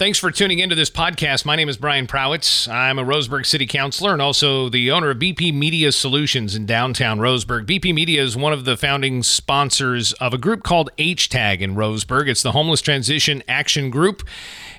[0.00, 1.44] Thanks for tuning into this podcast.
[1.44, 2.66] My name is Brian Prawitz.
[2.72, 7.18] I'm a Roseburg City Councilor and also the owner of BP Media Solutions in downtown
[7.18, 7.66] Roseburg.
[7.66, 12.30] BP Media is one of the founding sponsors of a group called HTAG in Roseburg.
[12.30, 14.26] It's the Homeless Transition Action Group.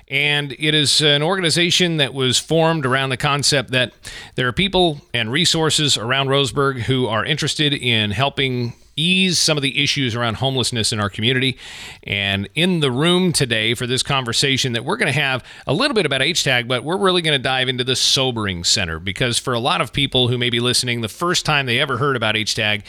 [0.08, 3.92] And it is an organization that was formed around the concept that
[4.34, 9.62] there are people and resources around Roseburg who are interested in helping ease some of
[9.62, 11.58] the issues around homelessness in our community.
[12.04, 15.94] And in the room today for this conversation, that we're going to have a little
[15.94, 19.54] bit about HTAG, but we're really going to dive into the Sobering Center because for
[19.54, 22.34] a lot of people who may be listening, the first time they ever heard about
[22.34, 22.84] HTAG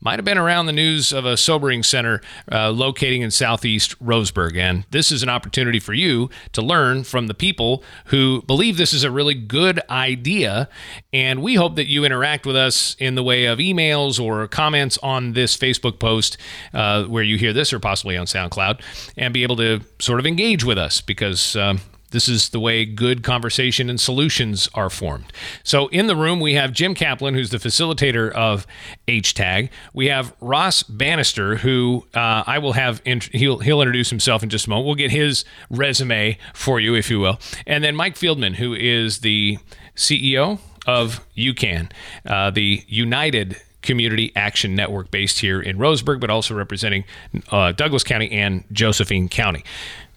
[0.00, 2.20] might have been around the news of a sobering center
[2.50, 4.56] uh, locating in southeast Roseburg.
[4.56, 8.94] And this is an opportunity for you to learn from the people who believe this
[8.94, 10.68] is a really good idea.
[11.12, 14.98] And we hope that you interact with us in the way of emails or comments
[15.02, 16.36] on this Facebook post
[16.72, 18.80] uh, where you hear this or possibly on SoundCloud
[19.16, 21.56] and be able to sort of engage with us because.
[21.56, 25.32] Um, this is the way good conversation and solutions are formed.
[25.62, 28.66] So, in the room, we have Jim Caplan, who's the facilitator of
[29.06, 29.70] HTAG.
[29.92, 34.48] We have Ross Bannister, who uh, I will have, int- he'll, he'll introduce himself in
[34.48, 34.86] just a moment.
[34.86, 37.38] We'll get his resume for you, if you will.
[37.66, 39.58] And then Mike Fieldman, who is the
[39.94, 41.90] CEO of UCAN,
[42.26, 47.04] uh, the United Community Action Network based here in Roseburg, but also representing
[47.50, 49.64] uh, Douglas County and Josephine County.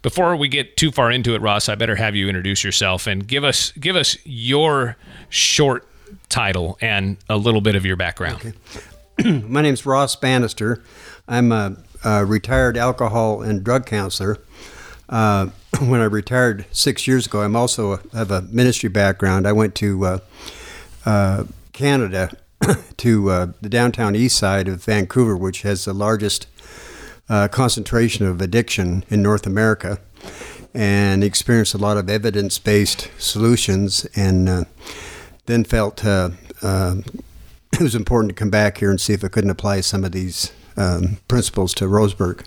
[0.02, 3.26] Before we get too far into it, Ross, I better have you introduce yourself and
[3.26, 4.96] give us give us your
[5.28, 5.86] short
[6.28, 8.54] title and a little bit of your background.
[9.20, 9.40] Okay.
[9.46, 10.82] My name's Ross Bannister.
[11.28, 14.38] I'm a, a, retired alcohol and drug counselor.
[15.08, 15.46] Uh,
[15.80, 19.46] when I retired six years ago, I'm also a, have a ministry background.
[19.46, 20.18] I went to uh,
[21.06, 22.36] uh, Canada
[22.96, 26.46] to uh, the downtown east side of Vancouver, which has the largest
[27.32, 29.98] uh, concentration of addiction in North America
[30.74, 34.64] and experienced a lot of evidence based solutions and uh,
[35.46, 36.28] then felt uh,
[36.60, 36.96] uh,
[37.72, 40.12] it was important to come back here and see if I couldn't apply some of
[40.12, 42.44] these um, principles to Roseburg.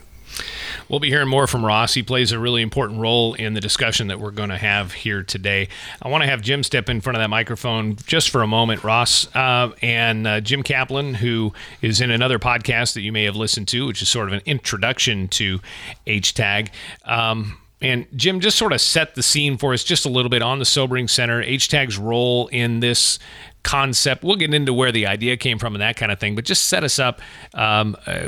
[0.90, 1.94] We'll be hearing more from Ross.
[1.94, 5.23] He plays a really important role in the discussion that we're going to have here
[5.23, 5.68] today.
[6.01, 8.84] I want to have Jim step in front of that microphone just for a moment,
[8.84, 13.35] Ross, uh, and uh, Jim Caplan, who is in another podcast that you may have
[13.35, 15.59] listened to, which is sort of an introduction to
[16.06, 16.69] HTAG.
[17.06, 20.41] Um, and Jim, just sort of set the scene for us just a little bit
[20.41, 23.19] on the Sobering Center, HTAG's role in this
[23.66, 24.24] concept.
[24.24, 26.66] We'll get into where the idea came from and that kind of thing, but just
[26.66, 27.20] set us up
[27.56, 28.28] um, uh,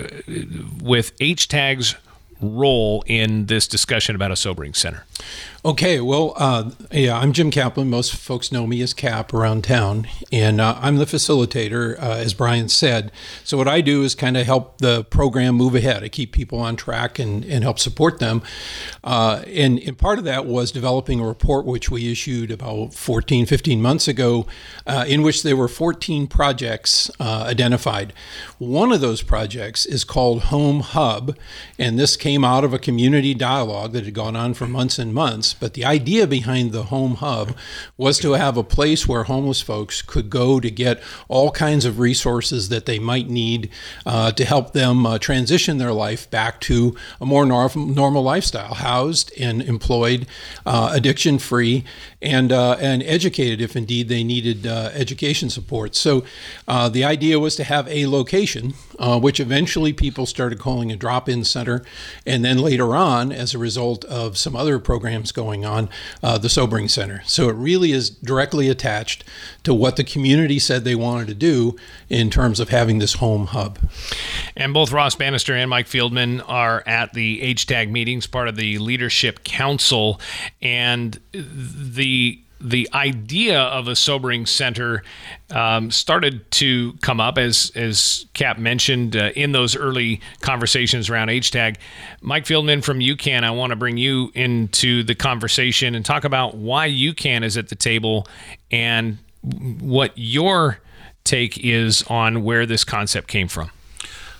[0.81, 1.95] with HTAG's
[2.41, 5.05] role in this discussion about a sobering center.
[5.67, 7.87] Okay, well, uh, yeah, I'm Jim Caplan.
[7.87, 12.33] Most folks know me as Cap around town, and uh, I'm the facilitator, uh, as
[12.33, 13.11] Brian said.
[13.43, 16.05] So, what I do is kind of help the program move ahead.
[16.05, 18.43] I keep people on track and, and help support them.
[19.03, 23.45] Uh, and, and, part of that was developing a report which we issued about 14,
[23.45, 24.47] 15 months ago,
[24.85, 28.13] uh, in which there were 14 projects uh, identified.
[28.57, 31.35] One of those projects is called Home Hub,
[31.77, 35.13] and this came out of a community dialogue that had gone on for months and
[35.13, 37.55] months but the idea behind the home hub
[37.97, 41.99] was to have a place where homeless folks could go to get all kinds of
[41.99, 43.69] resources that they might need
[44.05, 48.75] uh, to help them uh, transition their life back to a more norm- normal lifestyle,
[48.75, 50.27] housed and employed,
[50.65, 51.83] uh, addiction free,
[52.21, 55.95] and uh, and educated if indeed they needed uh, education support.
[55.95, 56.23] So
[56.67, 61.43] uh, the idea was to have a location, which eventually people started calling a drop-in
[61.43, 61.83] center,
[62.25, 65.89] and then later on, as a result of some other programs going on,
[66.21, 67.21] uh, the Sobering Center.
[67.25, 69.23] So it really is directly attached
[69.63, 71.75] to what the community said they wanted to do
[72.09, 73.79] in terms of having this home hub.
[74.55, 78.77] And both Ross Bannister and Mike Fieldman are at the HTAG meetings, part of the
[78.79, 80.19] Leadership Council,
[80.61, 85.03] and the the idea of a sobering center
[85.51, 91.29] um, started to come up as as Cap mentioned uh, in those early conversations around
[91.29, 91.77] HTAG.
[92.21, 96.55] Mike Fieldman from UCAN, I want to bring you into the conversation and talk about
[96.55, 98.27] why UCAN is at the table
[98.71, 99.17] and
[99.81, 100.79] what your
[101.23, 103.69] take is on where this concept came from.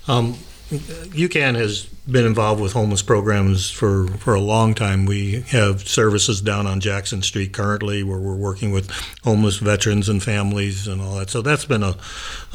[0.07, 0.37] Um,
[0.69, 5.05] UCAN has been involved with homeless programs for, for a long time.
[5.05, 8.89] We have services down on Jackson Street currently where we're working with
[9.23, 11.29] homeless veterans and families and all that.
[11.29, 11.97] So that's been a,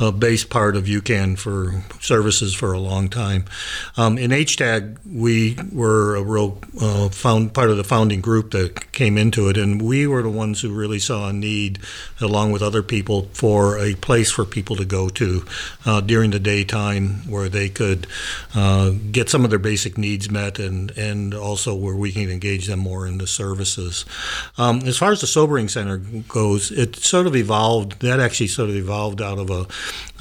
[0.00, 3.44] a base part of UCAN for services for a long time.
[3.96, 8.92] Um, in HTAG, we were a real uh, found part of the founding group that
[8.92, 11.78] came into it, and we were the ones who really saw a need,
[12.20, 15.44] along with other people, for a place for people to go to
[15.84, 20.30] uh, during the daytime where they could could uh, get some of their basic needs
[20.30, 24.04] met, and and also where we can engage them more in the services.
[24.58, 28.00] Um, as far as the sobering center goes, it sort of evolved.
[28.00, 29.66] That actually sort of evolved out of a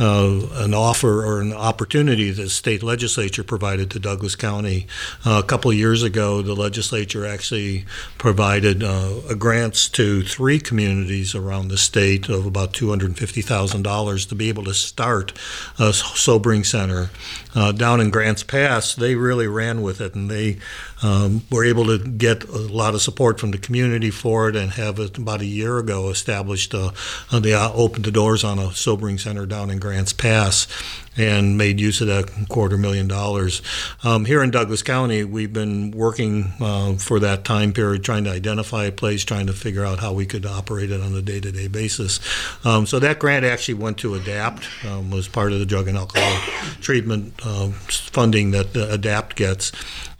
[0.01, 4.87] uh, an offer or an opportunity that the state legislature provided to Douglas County
[5.25, 6.41] uh, a couple years ago.
[6.41, 7.85] The legislature actually
[8.17, 13.83] provided uh, grants to three communities around the state of about two hundred fifty thousand
[13.83, 15.33] dollars to be able to start
[15.79, 17.09] a sobering center
[17.55, 18.95] uh, Uh, down in Grants Pass.
[18.95, 20.57] They really ran with it, and they
[21.03, 24.71] um, were able to get a lot of support from the community for it, and
[24.71, 26.73] have it about a year ago established.
[26.73, 26.91] Uh,
[27.31, 30.67] they uh, opened the doors on a sobering center down in Grants Pass,
[31.17, 33.61] and made use of that quarter million dollars.
[34.03, 38.31] Um, here in Douglas County, we've been working uh, for that time period, trying to
[38.31, 41.67] identify a place, trying to figure out how we could operate it on a day-to-day
[41.67, 42.19] basis.
[42.65, 45.97] Um, so that grant actually went to ADAPT, um, was part of the drug and
[45.97, 46.39] alcohol
[46.79, 49.71] treatment uh, funding that ADAPT gets.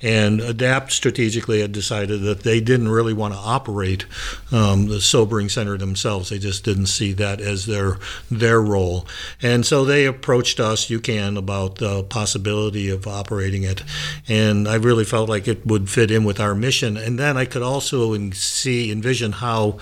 [0.01, 4.06] And ADAPT strategically had decided that they didn't really want to operate
[4.51, 6.30] um, the sobering center themselves.
[6.30, 7.98] They just didn't see that as their
[8.30, 9.06] their role.
[9.42, 13.83] And so they approached us, UCAN, about the possibility of operating it.
[14.27, 16.98] And I really felt like it would fit in with our mission.
[16.98, 19.77] And then I could also see, envision how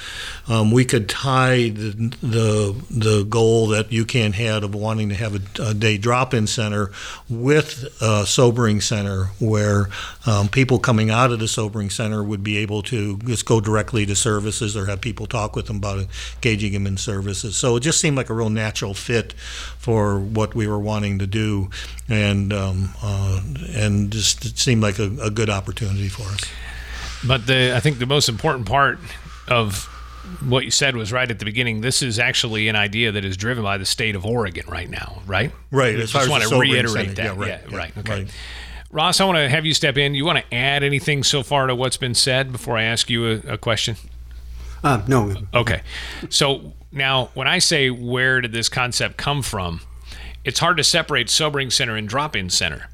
[0.47, 5.35] um, we could tie the, the, the goal that UCAN had of wanting to have
[5.35, 6.91] a, a day drop-in center
[7.29, 9.89] with a sobering center where
[10.25, 14.05] um, people coming out of the sobering center would be able to just go directly
[14.05, 17.55] to services or have people talk with them about engaging them in services.
[17.55, 21.27] So it just seemed like a real natural fit for what we were wanting to
[21.27, 21.69] do,
[22.07, 23.41] and um, uh,
[23.75, 26.41] and just it seemed like a, a good opportunity for us.
[27.25, 28.99] But the I think the most important part
[29.47, 29.89] of
[30.41, 31.81] what you said was right at the beginning.
[31.81, 35.21] This is actually an idea that is driven by the state of Oregon right now,
[35.25, 35.51] right?
[35.71, 35.95] Right.
[35.95, 37.25] I just want to reiterate that.
[37.25, 37.61] Yeah, right.
[37.67, 37.97] Yeah, right.
[37.97, 38.11] Okay.
[38.23, 38.33] Right.
[38.91, 40.15] Ross, I want to have you step in.
[40.15, 43.27] You want to add anything so far to what's been said before I ask you
[43.27, 43.97] a, a question?
[44.83, 45.35] Uh, no.
[45.53, 45.81] Okay.
[46.29, 49.81] So now, when I say where did this concept come from,
[50.43, 52.89] it's hard to separate sobering center and drop-in center.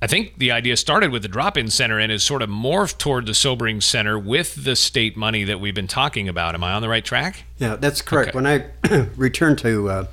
[0.00, 3.26] I think the idea started with the drop-in center and has sort of morphed toward
[3.26, 6.54] the sobering center with the state money that we've been talking about.
[6.54, 7.44] Am I on the right track?
[7.58, 8.30] Yeah, that's correct.
[8.30, 8.36] Okay.
[8.36, 10.06] When I returned to uh,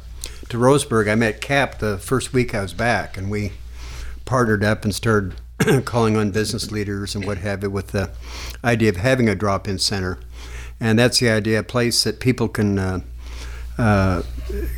[0.49, 3.53] to Roseburg, I met Cap the first week I was back, and we
[4.29, 5.33] partnered up and started
[5.85, 8.11] calling on business leaders and what have you with the
[8.63, 10.19] idea of having a drop-in center,
[10.79, 12.99] and that's the idea—a place that people can uh,
[13.79, 14.21] uh,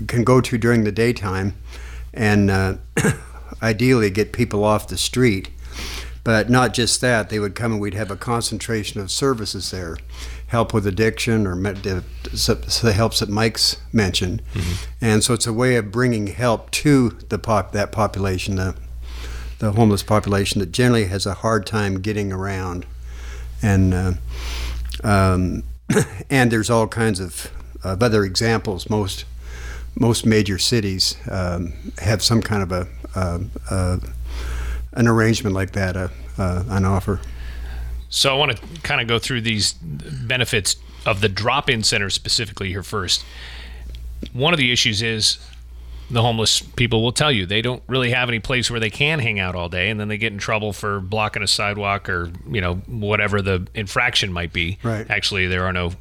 [0.08, 1.54] can go to during the daytime,
[2.14, 2.76] and uh,
[3.62, 5.50] ideally get people off the street.
[6.24, 9.98] But not just that; they would come and we'd have a concentration of services there,
[10.48, 14.86] help with addiction or the, the helps that Mike's mentioned, mm-hmm.
[15.02, 18.76] and so it's a way of bringing help to the pop that population, the
[19.62, 22.84] the homeless population that generally has a hard time getting around,
[23.62, 24.14] and uh,
[25.04, 25.64] um,
[26.32, 27.52] and there's all kinds of,
[27.84, 28.90] of other examples.
[28.90, 29.26] Most
[29.94, 33.98] most major cities um, have some kind of a uh, uh,
[34.94, 36.08] an arrangement like that uh,
[36.40, 37.22] uh, on offer.
[38.10, 40.76] So I want to kind of go through these benefits
[41.06, 43.24] of the drop-in center specifically here first.
[44.34, 45.38] One of the issues is
[46.12, 49.20] the homeless people will tell you they don't really have any place where they can
[49.20, 52.32] hang out all day and then they get in trouble for blocking a sidewalk or
[52.50, 55.92] you know whatever the infraction might be right actually there are no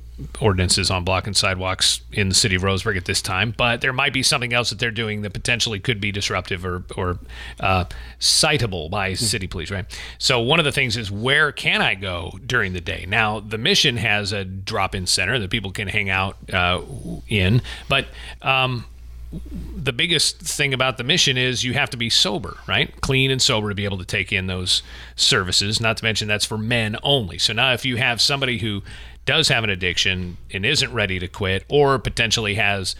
[0.41, 4.13] ordinances on blocking sidewalks in the city of Roseburg at this time, but there might
[4.13, 7.19] be something else that they're doing that potentially could be disruptive or, or
[7.61, 7.85] uh,
[8.19, 9.25] citable by mm-hmm.
[9.25, 9.87] city police, right?
[10.19, 13.07] So one of the things is where can I go during the day?
[13.09, 16.83] Now the mission has a drop-in center that people can hang out uh,
[17.29, 18.07] in, but
[18.43, 18.85] um,
[19.33, 23.01] the biggest thing about the mission is you have to be sober, right?
[23.01, 24.83] Clean and sober to be able to take in those
[25.15, 25.81] services.
[25.81, 27.39] Not to mention that's for men only.
[27.39, 28.83] So now if you have somebody who
[29.27, 32.97] does have an addiction and isn't ready to quit or potentially has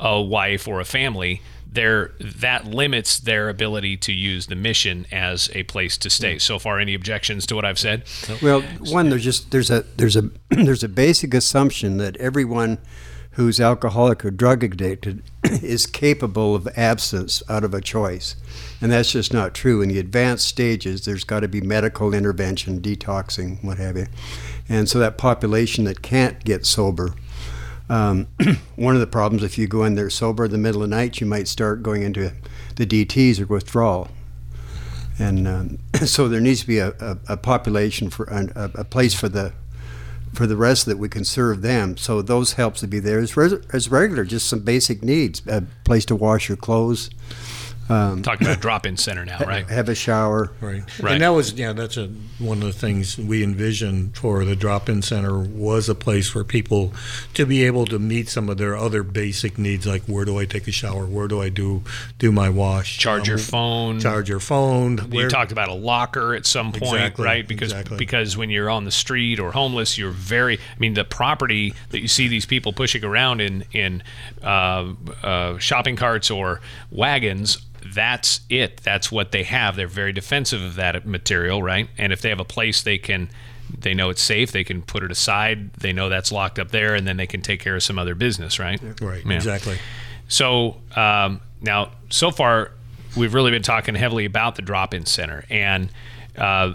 [0.00, 5.50] a wife or a family, there that limits their ability to use the mission as
[5.54, 6.38] a place to stay.
[6.38, 8.04] So far any objections to what I've said?
[8.42, 12.78] Well, one there's just there's a there's a there's a basic assumption that everyone
[13.38, 18.34] who's alcoholic or drug addicted is capable of absence out of a choice.
[18.80, 19.80] And that's just not true.
[19.80, 24.08] In the advanced stages, there's got to be medical intervention, detoxing, what have you.
[24.68, 27.14] And so that population that can't get sober,
[27.88, 28.26] um,
[28.74, 30.96] one of the problems if you go in there sober in the middle of the
[30.96, 32.32] night, you might start going into
[32.74, 34.08] the DTs or withdrawal.
[35.16, 39.14] And um, so there needs to be a, a, a population for a, a place
[39.14, 39.52] for the
[40.32, 41.96] for the rest that we can serve them.
[41.96, 43.36] So those helps to be there as,
[43.72, 47.10] as regular, just some basic needs: a place to wash your clothes,
[47.88, 49.68] um, Talking about a drop-in center now, right?
[49.68, 50.52] have a shower.
[50.60, 50.82] Right.
[51.00, 51.12] Right.
[51.14, 55.02] And that was, yeah, that's a, one of the things we envisioned for the drop-in
[55.02, 56.92] center was a place for people
[57.34, 60.44] to be able to meet some of their other basic needs, like where do I
[60.44, 61.06] take a shower?
[61.06, 61.82] Where do I do,
[62.18, 62.98] do my wash?
[62.98, 64.00] Charge your Um, phone.
[64.00, 64.98] Charge your phone.
[65.10, 67.46] You where- talked about a locker at some point, Exactly, right?
[67.48, 67.96] Because exactly.
[67.96, 70.56] because when you're on the street or homeless, you're very.
[70.58, 74.02] I mean, the property that you see these people pushing around in in
[74.42, 74.92] uh,
[75.22, 77.58] uh, shopping carts or wagons.
[77.94, 78.78] That's it.
[78.82, 79.76] That's what they have.
[79.76, 81.88] They're very defensive of that material, right?
[81.98, 83.28] And if they have a place they can,
[83.78, 84.52] they know it's safe.
[84.52, 85.72] They can put it aside.
[85.74, 88.14] They know that's locked up there, and then they can take care of some other
[88.14, 88.80] business, right?
[89.00, 89.34] Right, Yeah.
[89.36, 89.78] exactly.
[90.28, 92.72] So um, now, so far,
[93.16, 95.88] we've really been talking heavily about the drop-in center, and
[96.36, 96.74] uh,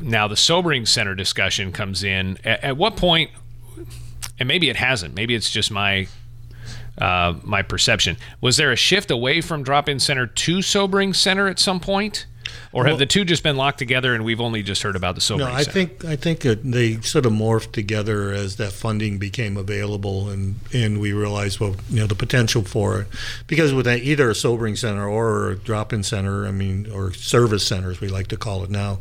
[0.00, 2.38] now the sobering center discussion comes in.
[2.44, 3.30] At, at what point?
[4.38, 5.14] And maybe it hasn't.
[5.14, 6.06] Maybe it's just my
[7.00, 8.16] uh, my perception.
[8.40, 12.26] Was there a shift away from drop-in center to sobering center at some point,
[12.72, 15.14] or have Well- the two just been locked together and we've only just heard about
[15.14, 15.72] the sobering No, I center?
[15.72, 20.56] think I think it, they sort of morphed together as that funding became available, and
[20.72, 23.06] and we realized well, you know, the potential for it,
[23.46, 27.66] because with a, either a sobering center or a drop-in center, I mean, or service
[27.66, 29.00] centers we like to call it now,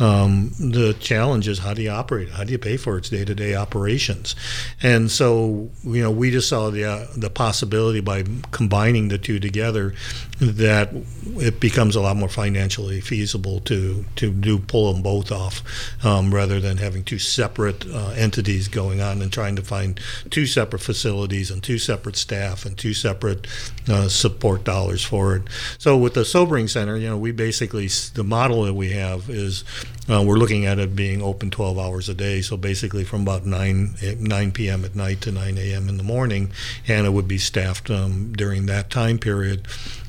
[0.00, 2.30] um, the challenge is how do you operate?
[2.30, 4.34] How do you pay for its day-to-day operations?
[4.82, 9.38] And so you know, we just saw the uh, the possibility by combining the two
[9.38, 9.94] together
[10.40, 10.90] that
[11.36, 15.62] it becomes a lot more financially feasible to to do pull them both off
[16.04, 20.46] um, rather than having two separate uh, entities going on and trying to find two
[20.46, 23.46] separate facilities and two separate staff and two separate
[23.88, 25.42] uh, support dollars for it.
[25.78, 29.64] So with the sobering center, you know, we basically the model that we have is
[30.08, 32.40] uh, we're looking at it being open 12 hours a day.
[32.40, 34.84] So basically from about 9 9 p.m.
[34.84, 35.88] at night to 9 a.m.
[35.88, 36.52] in the morning,
[36.86, 39.66] and it would be staffed um, during that time period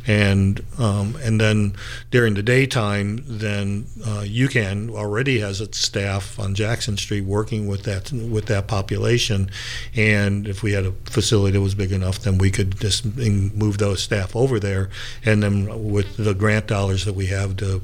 [0.08, 1.75] and um, and then
[2.12, 7.84] during the daytime, then uh, UCAN already has its staff on Jackson Street working with
[7.84, 9.50] that with that population,
[9.96, 13.78] and if we had a facility that was big enough, then we could just move
[13.80, 14.90] those staff over there,
[15.24, 17.82] and then with the grant dollars that we have to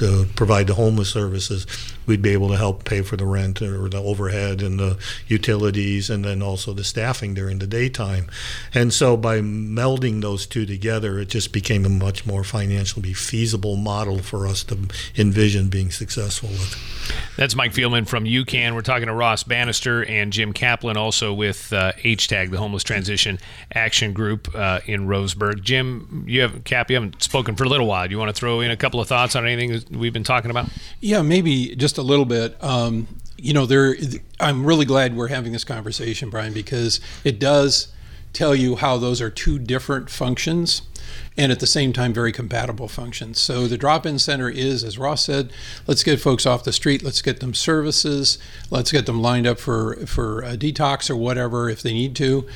[0.00, 1.66] to provide the homeless services,
[2.06, 6.10] we'd be able to help pay for the rent or the overhead and the utilities
[6.10, 8.26] and then also the staffing during the daytime.
[8.74, 13.76] And so by melding those two together, it just became a much more financially feasible
[13.76, 14.78] model for us to
[15.16, 16.76] envision being successful with.
[17.36, 18.74] That's Mike Fieldman from UCAN.
[18.74, 23.38] We're talking to Ross Bannister and Jim Caplan, also with uh, HTAG, the Homeless Transition
[23.74, 25.62] Action Group uh, in Roseburg.
[25.62, 26.90] Jim, you have Cap.
[26.90, 28.06] You haven't spoken for a little while.
[28.06, 30.24] Do you want to throw in a couple of thoughts on anything that we've been
[30.24, 30.68] talking about?
[31.00, 32.62] Yeah, maybe just a little bit.
[32.62, 33.96] Um, you know, there.
[34.38, 37.92] I'm really glad we're having this conversation, Brian, because it does
[38.32, 40.82] tell you how those are two different functions
[41.36, 43.40] and at the same time very compatible functions.
[43.40, 45.52] So the drop-in center is, as Ross said,
[45.86, 48.38] let's get folks off the street, let's get them services,
[48.70, 52.46] let's get them lined up for for detox or whatever if they need to.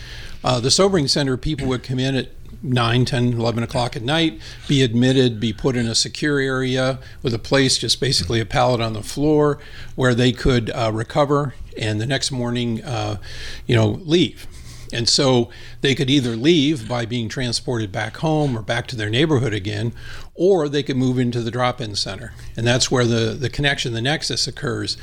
[0.42, 2.28] Uh, the sobering center, people would come in at
[2.64, 7.34] 9, 10, 11 o'clock at night, be admitted, be put in a secure area with
[7.34, 9.58] a place, just basically a pallet on the floor,
[9.94, 13.18] where they could uh, recover and the next morning, uh,
[13.66, 14.46] you know, leave.
[14.92, 19.10] And so they could either leave by being transported back home or back to their
[19.10, 19.92] neighborhood again,
[20.36, 22.32] or they could move into the drop in center.
[22.56, 24.96] And that's where the, the connection, the nexus occurs.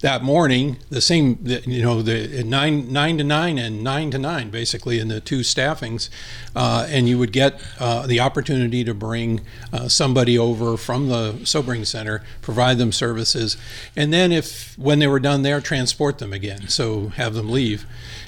[0.00, 4.50] That morning, the same, you know, the nine, nine to nine and nine to nine,
[4.50, 6.10] basically, in the two staffings.
[6.54, 9.40] Uh, and you would get uh, the opportunity to bring
[9.72, 13.56] uh, somebody over from the sobering center, provide them services,
[13.96, 16.68] and then if, when they were done there, transport them again.
[16.68, 17.86] So have them leave.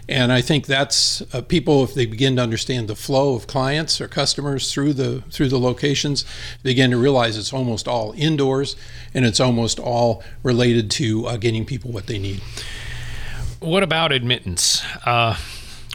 [0.09, 4.00] And I think that's uh, people if they begin to understand the flow of clients
[4.00, 6.25] or customers through the through the locations,
[6.62, 8.75] begin to realize it's almost all indoors
[9.12, 12.41] and it's almost all related to uh, getting people what they need.
[13.61, 14.83] What about admittance?
[15.05, 15.37] Uh,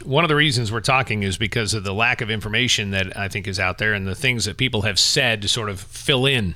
[0.04, 3.28] one of the reasons we're talking is because of the lack of information that I
[3.28, 6.26] think is out there and the things that people have said to sort of fill
[6.26, 6.54] in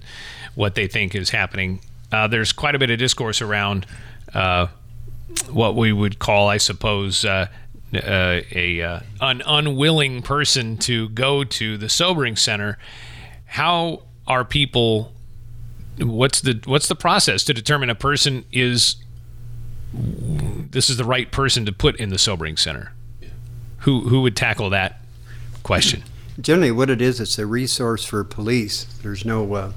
[0.54, 1.80] what they think is happening.
[2.12, 3.86] Uh, there's quite a bit of discourse around
[4.34, 4.66] uh,
[5.50, 7.46] what we would call, I suppose, uh,
[7.94, 12.78] uh, a uh, an unwilling person to go to the sobering center.
[13.46, 15.12] How are people?
[15.98, 18.96] What's the what's the process to determine a person is
[19.92, 22.92] this is the right person to put in the sobering center?
[23.78, 25.00] Who who would tackle that
[25.62, 26.04] question?
[26.40, 28.84] Generally, what it is, it's a resource for police.
[29.02, 29.72] There's no uh,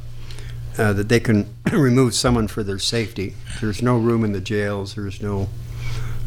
[0.77, 3.35] uh, that they can remove someone for their safety.
[3.59, 4.95] There's no room in the jails.
[4.95, 5.49] There's no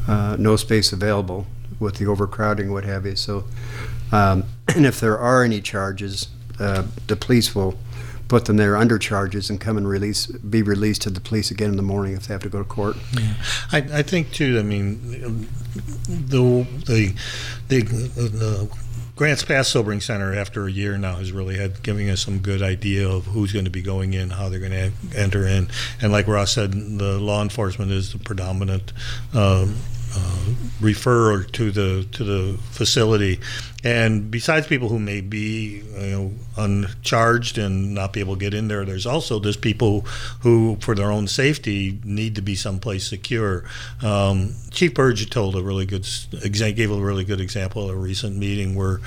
[0.06, 1.46] uh, no space available
[1.80, 3.16] with the overcrowding, what have you.
[3.16, 3.44] So,
[4.12, 6.28] um, and if there are any charges,
[6.60, 7.78] uh, the police will
[8.28, 11.70] put them there under charges and come and release, be released to the police again
[11.70, 12.96] in the morning if they have to go to court.
[13.12, 13.34] Yeah.
[13.70, 14.58] I, I think too.
[14.58, 15.48] I mean,
[16.06, 17.14] the the
[17.68, 18.68] the, the
[19.16, 22.62] Grants Pass Sobering Center, after a year now, has really had giving us some good
[22.62, 25.68] idea of who's going to be going in, how they're going to enter in,
[26.02, 28.92] and like Ross said, the law enforcement is the predominant.
[29.32, 29.68] Uh,
[30.80, 33.40] refer to the to the facility,
[33.82, 38.54] and besides people who may be you know uncharged and not be able to get
[38.54, 40.02] in there, there's also there's people
[40.40, 43.64] who, for their own safety, need to be someplace secure.
[44.02, 46.06] Um, Chief Burge told a really good
[46.52, 49.00] gave a really good example at a recent meeting where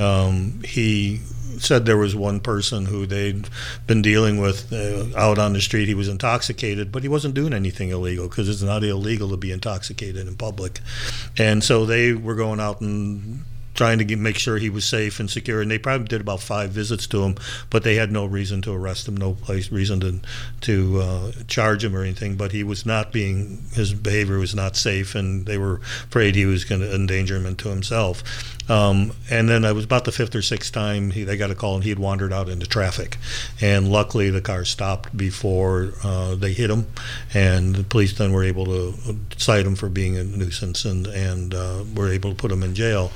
[0.00, 1.20] um, he
[1.58, 3.48] said there was one person who they'd
[3.86, 5.88] been dealing with uh, out on the street.
[5.88, 9.52] He was intoxicated, but he wasn't doing anything illegal because it's not illegal to be
[9.52, 10.80] intoxicated in public.
[11.38, 15.20] And so they were going out and trying to get, make sure he was safe
[15.20, 15.60] and secure.
[15.60, 17.36] And they probably did about five visits to him,
[17.70, 20.20] but they had no reason to arrest him, no place reason to
[20.62, 22.36] to uh, charge him or anything.
[22.36, 26.46] But he was not being his behavior was not safe, and they were afraid he
[26.46, 28.22] was going to endanger him to himself.
[28.70, 31.54] Um, and then it was about the fifth or sixth time he, they got a
[31.54, 33.18] call and he had wandered out into traffic.
[33.60, 36.86] And luckily the car stopped before uh, they hit him.
[37.34, 38.94] And the police then were able to
[39.36, 42.74] cite him for being a nuisance and, and uh, were able to put him in
[42.74, 43.12] jail.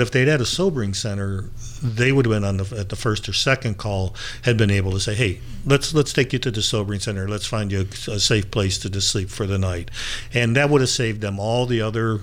[0.00, 1.50] If they'd had a sobering center,
[1.82, 4.92] they would have been on the, at the first or second call had been able
[4.92, 7.28] to say, hey, let's let's take you to the sobering center.
[7.28, 9.90] Let's find you a, a safe place to sleep for the night.
[10.32, 12.20] And that would have saved them all the other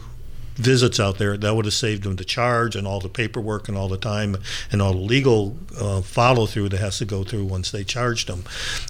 [0.59, 3.77] visits out there, that would have saved them the charge and all the paperwork and
[3.77, 4.37] all the time
[4.71, 8.27] and all the legal uh, follow through that has to go through once they charged
[8.27, 8.43] them.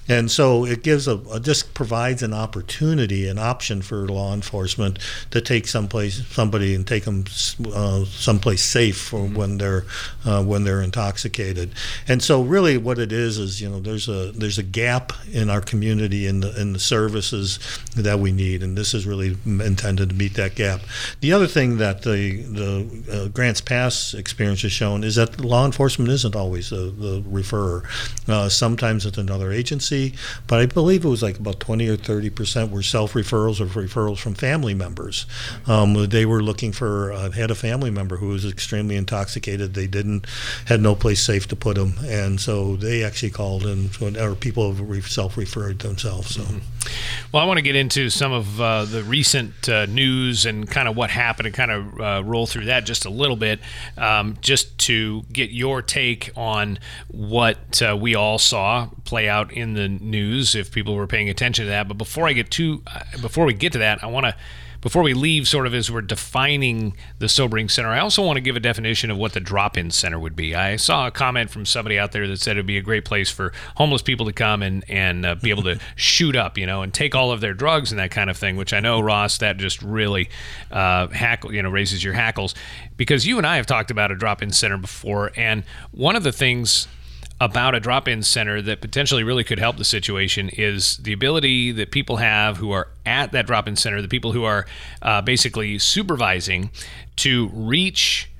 [0.08, 4.98] And so it gives a, a, just provides an opportunity, an option for law enforcement
[5.30, 7.24] to take someplace somebody and take them
[7.72, 9.84] uh, someplace safe for when they're
[10.24, 11.72] uh, when they're intoxicated.
[12.08, 15.48] And so really what it is is you know there's a there's a gap in
[15.50, 17.58] our community in the in the services
[17.96, 20.80] that we need, and this is really intended to meet that gap.
[21.20, 25.40] The other thing thing that the the uh, Grants Pass experience has shown is that
[25.40, 27.84] law enforcement isn't always the, the referrer.
[28.26, 30.14] Uh, sometimes it's another agency,
[30.46, 33.66] but I believe it was like about 20 or 30 percent were self referrals or
[33.66, 35.26] referrals from family members.
[35.66, 39.74] Um, they were looking for uh, had a family member who was extremely intoxicated.
[39.74, 40.26] They didn't
[40.66, 44.74] had no place safe to put him, and so they actually called and or people
[45.02, 46.36] self referred themselves.
[46.36, 46.42] So.
[46.42, 46.80] Mm-hmm.
[47.32, 50.88] Well, I want to get into some of uh, the recent uh, news and kind
[50.88, 53.60] of what happened and kind of uh, roll through that just a little bit,
[53.96, 59.74] um, just to get your take on what uh, we all saw play out in
[59.74, 61.88] the news, if people were paying attention to that.
[61.88, 64.36] But before I get to, uh, before we get to that, I want to
[64.80, 68.40] before we leave, sort of as we're defining the sobering center, I also want to
[68.40, 70.54] give a definition of what the drop in center would be.
[70.54, 73.30] I saw a comment from somebody out there that said it'd be a great place
[73.30, 76.82] for homeless people to come and, and uh, be able to shoot up, you know,
[76.82, 79.38] and take all of their drugs and that kind of thing, which I know, Ross,
[79.38, 80.30] that just really
[80.70, 82.54] uh, hackle, you know, raises your hackles.
[82.96, 85.32] Because you and I have talked about a drop in center before.
[85.36, 86.88] And one of the things
[87.40, 91.72] about a drop in center that potentially really could help the situation is the ability
[91.72, 94.66] that people have who are at that drop in center, the people who are
[95.00, 96.70] uh, basically supervising,
[97.16, 98.30] to reach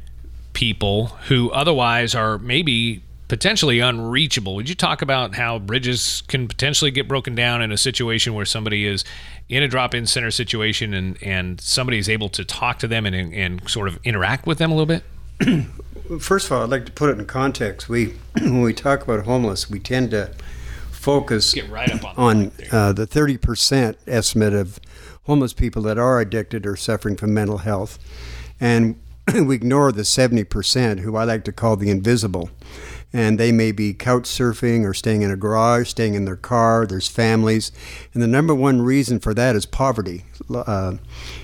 [0.53, 4.55] people who otherwise are maybe potentially unreachable.
[4.57, 8.45] Would you talk about how bridges can potentially get broken down in a situation where
[8.45, 9.05] somebody is
[9.49, 13.33] in a drop-in center situation and and somebody is able to talk to them and
[13.33, 15.05] and sort of interact with them a little bit?
[16.18, 17.88] first of all, I'd like to put it in context.
[17.88, 20.33] We, when we talk about homeless, we tend to
[20.90, 24.79] focus right on, on uh, the 30% estimate of
[25.25, 27.99] homeless people that are addicted or suffering from mental health.
[28.61, 29.01] And
[29.35, 32.51] we ignore the 70% who I like to call the invisible.
[33.12, 36.87] And they may be couch surfing or staying in a garage, staying in their car.
[36.87, 37.73] There's families.
[38.14, 40.25] And the number one reason for that is poverty.
[40.53, 40.96] Uh,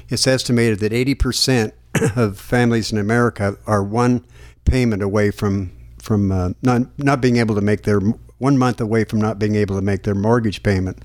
[0.09, 1.73] it's estimated that 80%
[2.17, 4.25] of families in America are one
[4.67, 8.01] payment away from from uh, not not being able to make their
[8.39, 11.03] one month away from not being able to make their mortgage payment.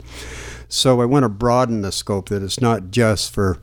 [0.67, 3.60] So I want to broaden the scope that it's not just for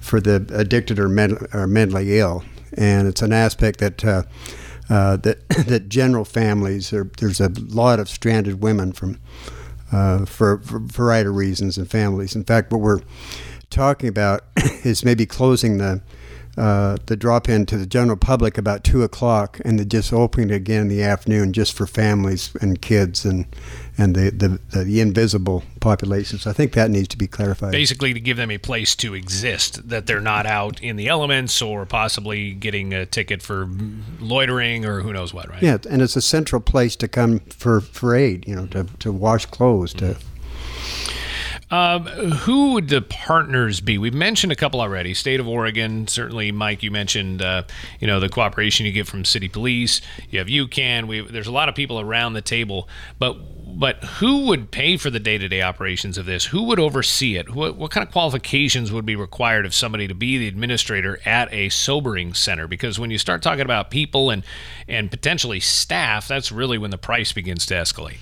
[0.00, 2.44] for the addicted or, med- or mentally ill,
[2.76, 4.04] and it's an aspect that.
[4.04, 4.22] Uh,
[4.90, 9.18] uh, that that general families are, there's a lot of stranded women from
[9.92, 12.34] uh, for, for, a variety of reasons and families.
[12.34, 13.00] In fact, what we're
[13.70, 14.42] talking about
[14.84, 16.02] is maybe closing the
[16.56, 20.50] uh, the drop in to the general public about two o'clock, and then just opening
[20.50, 23.46] it again in the afternoon just for families and kids and
[23.98, 26.38] and the, the, the, invisible population.
[26.38, 27.72] So I think that needs to be clarified.
[27.72, 31.60] Basically, to give them a place to exist, that they're not out in the elements
[31.60, 33.68] or possibly getting a ticket for
[34.18, 35.62] loitering or who knows what, right?
[35.62, 39.12] Yeah, and it's a central place to come for, for aid, you know, to, to
[39.12, 40.16] wash clothes, to.
[41.72, 43.96] Um, who would the partners be?
[43.96, 45.14] We've mentioned a couple already.
[45.14, 46.52] State of Oregon, certainly.
[46.52, 47.62] Mike, you mentioned uh,
[47.98, 50.02] you know the cooperation you get from city police.
[50.28, 51.08] You have UCAN.
[51.08, 53.38] We there's a lot of people around the table, but
[53.78, 56.44] but who would pay for the day-to-day operations of this?
[56.44, 57.54] Who would oversee it?
[57.54, 61.50] What, what kind of qualifications would be required of somebody to be the administrator at
[61.54, 62.66] a sobering center?
[62.68, 64.44] Because when you start talking about people and
[64.86, 68.18] and potentially staff, that's really when the price begins to escalate.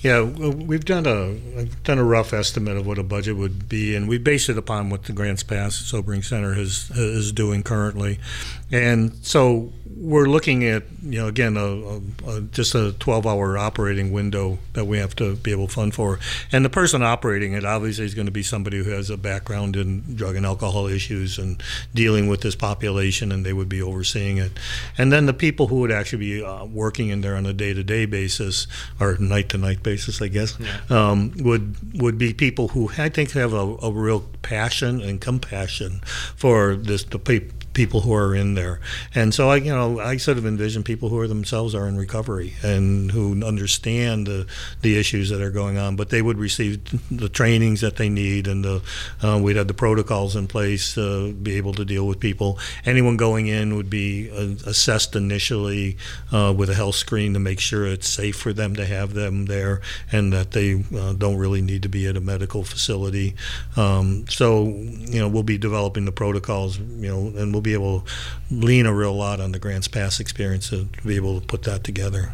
[0.00, 3.96] Yeah, we've done a I've done a rough estimate of what a budget would be,
[3.96, 8.20] and we base it upon what the Grants Pass Sobering Center is is doing currently,
[8.70, 13.58] and so we're looking at, you know, again, a, a, a, just a 12 hour
[13.58, 16.20] operating window that we have to be able to fund for.
[16.52, 19.74] And the person operating it obviously is going to be somebody who has a background
[19.74, 21.60] in drug and alcohol issues and
[21.94, 24.52] dealing with this population, and they would be overseeing it.
[24.96, 27.74] And then the people who would actually be uh, working in there on a day
[27.74, 28.68] to day basis
[29.00, 30.78] or night to night basis, I guess, yeah.
[30.90, 36.00] um, would, would be people who I think have a, a real passion and compassion
[36.36, 38.80] for this, the people people who are in there.
[39.14, 41.96] And so I, you know, I sort of envision people who are themselves are in
[41.96, 44.48] recovery and who understand the,
[44.82, 48.48] the issues that are going on, but they would receive the trainings that they need
[48.48, 48.82] and the,
[49.22, 52.58] uh, we'd have the protocols in place to be able to deal with people.
[52.84, 55.98] Anyone going in would be uh, assessed initially
[56.32, 59.46] uh, with a health screen to make sure it's safe for them to have them
[59.46, 63.36] there and that they uh, don't really need to be at a medical facility.
[63.76, 67.74] Um, so, you know, we'll be developing the protocols, you know, and we'll be be
[67.74, 68.06] able to
[68.50, 71.84] lean a real lot on the Grants Pass experience to be able to put that
[71.84, 72.32] together.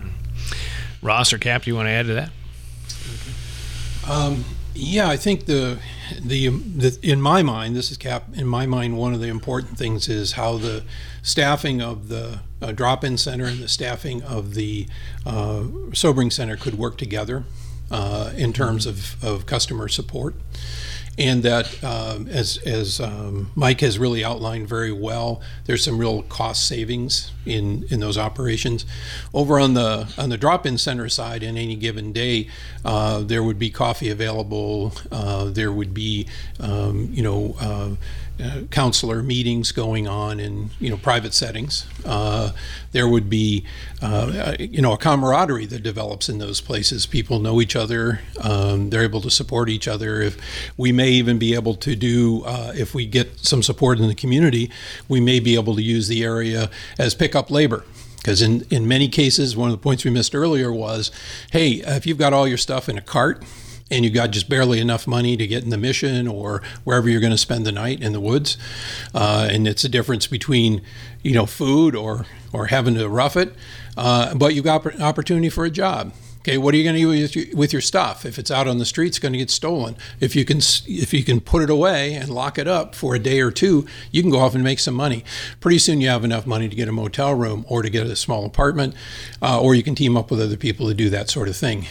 [1.02, 2.30] Ross or Cap, do you want to add to that?
[4.08, 4.44] Um,
[4.74, 5.78] yeah, I think the,
[6.20, 8.24] the, the in my mind, this is Cap.
[8.34, 10.84] In my mind, one of the important things is how the
[11.22, 14.86] staffing of the uh, drop-in center and the staffing of the
[15.26, 17.44] uh, sobering center could work together
[17.90, 20.34] uh, in terms of, of customer support
[21.16, 26.22] and that um, as as um, Mike has really outlined very well, there's some real
[26.22, 28.84] cost savings in in those operations.
[29.32, 32.48] Over on the on the drop-in center side, in any given day,
[32.84, 34.92] uh, there would be coffee available.
[35.12, 36.26] Uh, there would be
[36.60, 37.54] um, you know.
[37.60, 37.90] Uh,
[38.42, 41.86] uh, counselor meetings going on in you know private settings.
[42.04, 42.50] Uh,
[42.92, 43.64] there would be
[44.02, 47.06] uh, you know a camaraderie that develops in those places.
[47.06, 48.20] People know each other.
[48.40, 50.20] Um, they're able to support each other.
[50.20, 50.36] If
[50.76, 54.14] we may even be able to do uh, if we get some support in the
[54.14, 54.70] community,
[55.08, 57.84] we may be able to use the area as pickup labor.
[58.16, 61.10] Because in, in many cases, one of the points we missed earlier was,
[61.52, 63.44] hey, if you've got all your stuff in a cart,
[63.90, 67.20] and you got just barely enough money to get in the mission or wherever you're
[67.20, 68.56] going to spend the night in the woods.
[69.14, 70.82] Uh, and it's a difference between,
[71.22, 73.52] you know, food or or having to rough it,
[73.96, 76.12] uh, but you've got opportunity for a job.
[76.40, 78.26] Okay, what are you going to do with your, with your stuff?
[78.26, 79.96] If it's out on the street, it's going to get stolen.
[80.20, 83.18] If you can if you can put it away and lock it up for a
[83.18, 85.24] day or two, you can go off and make some money.
[85.60, 88.14] Pretty soon, you have enough money to get a motel room or to get a
[88.14, 88.94] small apartment,
[89.40, 91.86] uh, or you can team up with other people to do that sort of thing.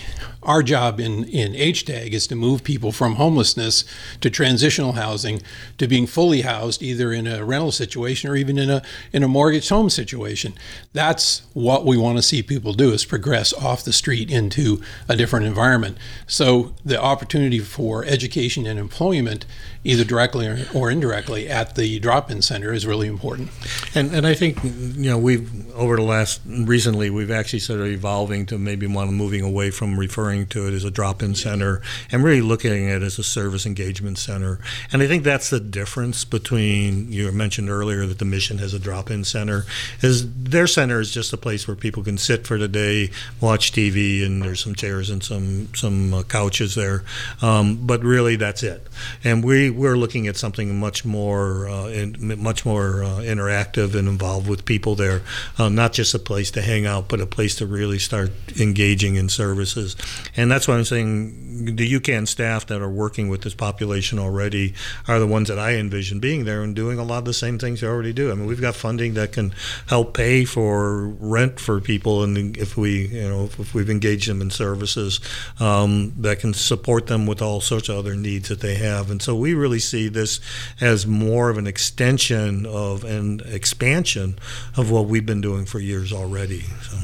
[0.46, 3.86] Our job in in HTAG is to move people from homelessness
[4.22, 5.42] to transitional housing
[5.78, 9.28] to being fully housed, either in a rental situation or even in a in a
[9.28, 10.54] mortgaged home situation.
[10.92, 15.16] That's what we want to see people do: is progress off the street into a
[15.16, 15.98] different environment.
[16.28, 19.46] So the opportunity for education and employment,
[19.84, 23.50] either directly or, or indirectly, at the drop-in center is really important.
[23.96, 28.46] And and I think you know we've over the last recently we've actually started evolving
[28.48, 32.42] to maybe want moving away from referring to it as a drop-in center and really
[32.42, 34.60] looking at it as a service engagement center.
[34.92, 38.80] And I think that's the difference between you mentioned earlier that the mission has a
[38.80, 39.66] drop-in center
[40.02, 43.72] is their center is just a place where people can sit for the day, watch
[43.72, 47.04] TV, and there's some chairs and some some uh, couches there,
[47.42, 48.88] um, but really that's it.
[49.24, 54.08] And we we're looking at something much more uh, in, much more uh, interactive and
[54.08, 55.22] involved with people there,
[55.58, 59.16] uh, not just a place to hang out, but a place to really start engaging
[59.16, 59.96] in services.
[60.36, 64.74] And that's why I'm saying the UCAN staff that are working with this population already
[65.08, 67.60] are the ones that I envision being there and doing a lot of the same
[67.60, 68.32] things they already do.
[68.32, 69.54] I mean, we've got funding that can
[69.88, 74.42] help pay for rent for people, and if we you know if we've engaged them
[74.42, 75.20] in services
[75.60, 79.12] um, that can support them with all sorts of other needs that they have.
[79.12, 80.40] And so we really see this
[80.82, 84.38] as more of an extension of an expansion
[84.76, 86.62] of what we've been doing for years already.
[86.82, 86.98] So.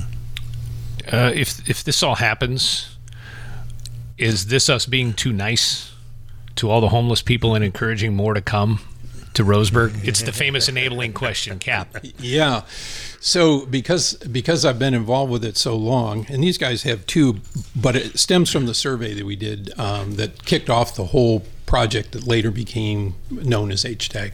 [1.12, 2.98] Uh, if if this all happens,
[4.20, 5.92] is this us being too nice
[6.56, 8.82] to all the homeless people and encouraging more to come
[9.34, 10.06] to Roseburg?
[10.06, 11.96] It's the famous enabling question, Cap.
[12.20, 12.64] Yeah.
[13.22, 17.40] So because because I've been involved with it so long, and these guys have too,
[17.76, 21.44] but it stems from the survey that we did um, that kicked off the whole
[21.66, 24.32] project that later became known as HTAG.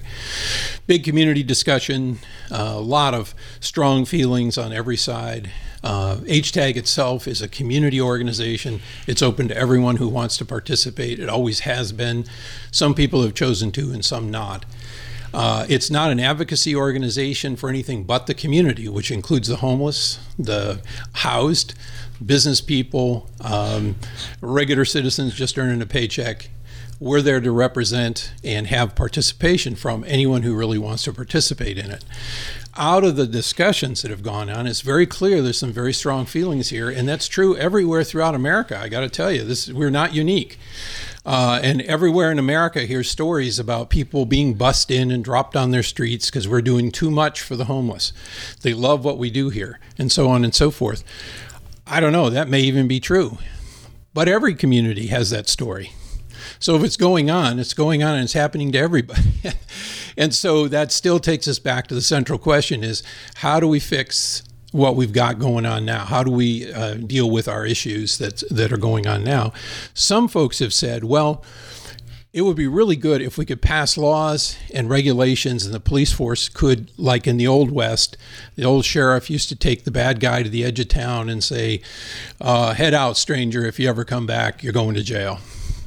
[0.88, 2.20] Big community discussion,
[2.50, 5.52] a lot of strong feelings on every side.
[5.86, 8.82] Uh, HTAG itself is a community organization.
[9.06, 11.20] It's open to everyone who wants to participate.
[11.20, 12.26] It always has been.
[12.72, 14.66] Some people have chosen to, and some not.
[15.32, 20.20] Uh, it's not an advocacy organization for anything but the community, which includes the homeless,
[20.40, 20.82] the
[21.14, 21.76] housed,
[22.26, 23.96] business people, um,
[24.42, 26.50] regular citizens just earning a paycheck,
[27.00, 31.92] we're there to represent and have participation from anyone who really wants to participate in
[31.92, 32.06] it.
[32.78, 36.26] Out of the discussions that have gone on, it's very clear there's some very strong
[36.26, 38.78] feelings here, and that's true everywhere throughout America.
[38.78, 40.60] I got to tell you, this we're not unique.
[41.26, 45.72] Uh, and everywhere in America, here's stories about people being bussed in and dropped on
[45.72, 48.12] their streets because we're doing too much for the homeless.
[48.62, 51.06] They love what we do here, and so on and so forth.
[51.88, 53.38] I don't know, that may even be true.
[54.14, 55.94] But every community has that story.
[56.66, 59.22] So if it's going on, it's going on and it's happening to everybody.
[60.18, 63.04] and so that still takes us back to the central question is
[63.36, 66.06] how do we fix what we've got going on now?
[66.06, 69.54] How do we uh, deal with our issues that that are going on now?
[69.94, 71.46] Some folks have said, well,
[72.34, 76.14] it would be really good if we could pass laws and regulations and the police
[76.14, 78.18] force could like in the old west
[78.56, 81.44] the old sheriff used to take the bad guy to the edge of town and
[81.44, 81.80] say
[82.42, 85.40] uh, head out stranger if you ever come back you're going to jail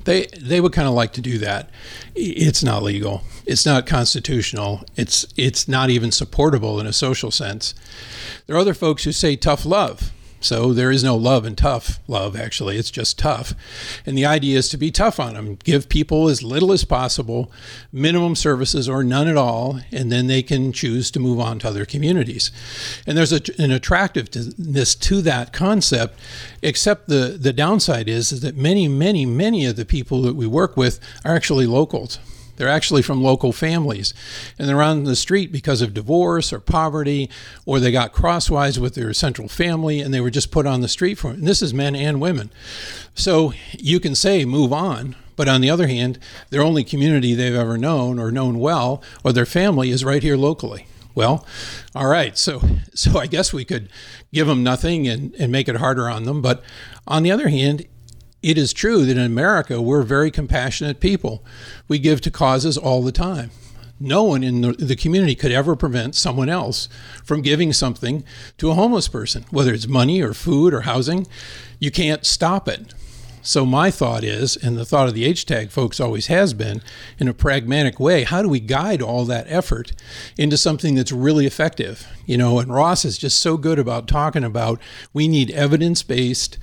[0.08, 1.68] they they would kind of like to do that.
[2.14, 3.22] It's not legal.
[3.44, 4.82] It's not constitutional.
[4.96, 7.74] It's it's not even supportable in a social sense.
[8.46, 10.10] There are other folks who say tough love.
[10.40, 12.76] So there is no love and tough love, actually.
[12.76, 13.54] It's just tough.
[14.06, 17.50] And the idea is to be tough on them, give people as little as possible,
[17.92, 21.68] minimum services or none at all, and then they can choose to move on to
[21.68, 22.52] other communities.
[23.06, 26.18] And there's a, an attractiveness to that concept,
[26.62, 30.46] except the, the downside is, is that many, many, many of the people that we
[30.46, 32.18] work with are actually locals.
[32.58, 34.12] They're actually from local families.
[34.58, 37.30] And they're on the street because of divorce or poverty,
[37.64, 40.88] or they got crosswise with their central family and they were just put on the
[40.88, 41.38] street for it.
[41.38, 42.50] And this is men and women.
[43.14, 45.16] So you can say move on.
[45.36, 46.18] But on the other hand,
[46.50, 50.36] their only community they've ever known or known well, or their family, is right here
[50.36, 50.88] locally.
[51.14, 51.46] Well,
[51.94, 52.36] all right.
[52.36, 52.60] So,
[52.92, 53.88] so I guess we could
[54.32, 56.42] give them nothing and, and make it harder on them.
[56.42, 56.62] But
[57.06, 57.86] on the other hand,
[58.42, 61.44] it is true that in America, we're very compassionate people.
[61.88, 63.50] We give to causes all the time.
[64.00, 66.88] No one in the, community could ever prevent someone else
[67.24, 68.22] from giving something
[68.58, 71.26] to a homeless person, whether it's money or food or housing.
[71.80, 72.94] You can't stop it.
[73.42, 76.82] So, my thought is, and the thought of the HTAG folks always has been,
[77.18, 79.92] in a pragmatic way, how do we guide all that effort
[80.36, 82.06] into something that's really effective?
[82.26, 84.80] You know, and Ross is just so good about talking about
[85.12, 86.58] we need evidence based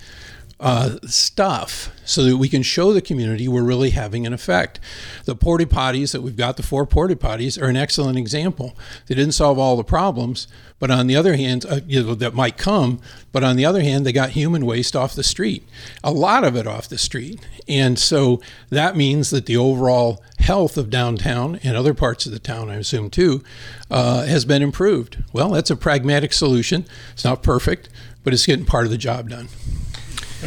[0.59, 4.79] uh, stuff so that we can show the community we're really having an effect.
[5.25, 8.75] The porta potties that we've got, the four porta potties, are an excellent example.
[9.07, 10.47] They didn't solve all the problems,
[10.79, 13.81] but on the other hand, uh, you know, that might come, but on the other
[13.81, 15.67] hand, they got human waste off the street,
[16.03, 17.45] a lot of it off the street.
[17.67, 22.39] And so that means that the overall health of downtown and other parts of the
[22.39, 23.43] town, I assume too,
[23.89, 25.23] uh, has been improved.
[25.33, 26.85] Well, that's a pragmatic solution.
[27.13, 27.89] It's not perfect,
[28.23, 29.49] but it's getting part of the job done.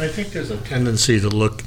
[0.01, 1.63] I think there's a tendency to look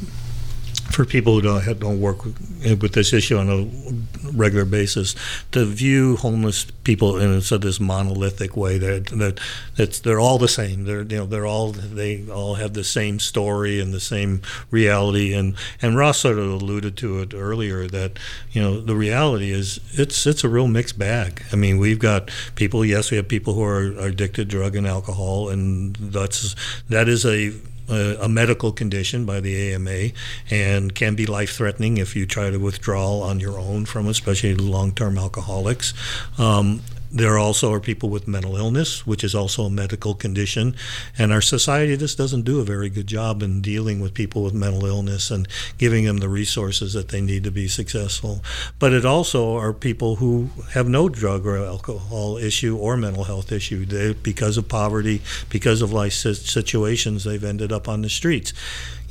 [0.92, 5.14] for people who don't don't work with, eh, with, this issue on a regular basis
[5.50, 9.40] to view homeless people in sort of this monolithic way that that
[9.76, 10.84] that's they're all the same.
[10.84, 15.32] They're you know they're all they all have the same story and the same reality.
[15.32, 18.18] And and Ross sort of alluded to it earlier that
[18.52, 21.42] you know the reality is it's it's a real mixed bag.
[21.52, 24.76] I mean we've got people yes we have people who are, are addicted to drug
[24.76, 26.54] and alcohol and that's
[26.88, 27.52] that is a
[27.88, 30.10] a, medical condition by the AMA
[30.50, 34.54] and can be life threatening if you try to withdraw on your own from, especially
[34.54, 35.94] long term alcoholics.
[36.38, 40.74] Um, there also are people with mental illness, which is also a medical condition,
[41.18, 44.54] and our society just doesn't do a very good job in dealing with people with
[44.54, 45.46] mental illness and
[45.76, 48.42] giving them the resources that they need to be successful.
[48.78, 53.52] But it also are people who have no drug or alcohol issue or mental health
[53.52, 53.84] issue.
[53.84, 55.20] They, because of poverty,
[55.50, 58.54] because of life situations, they've ended up on the streets.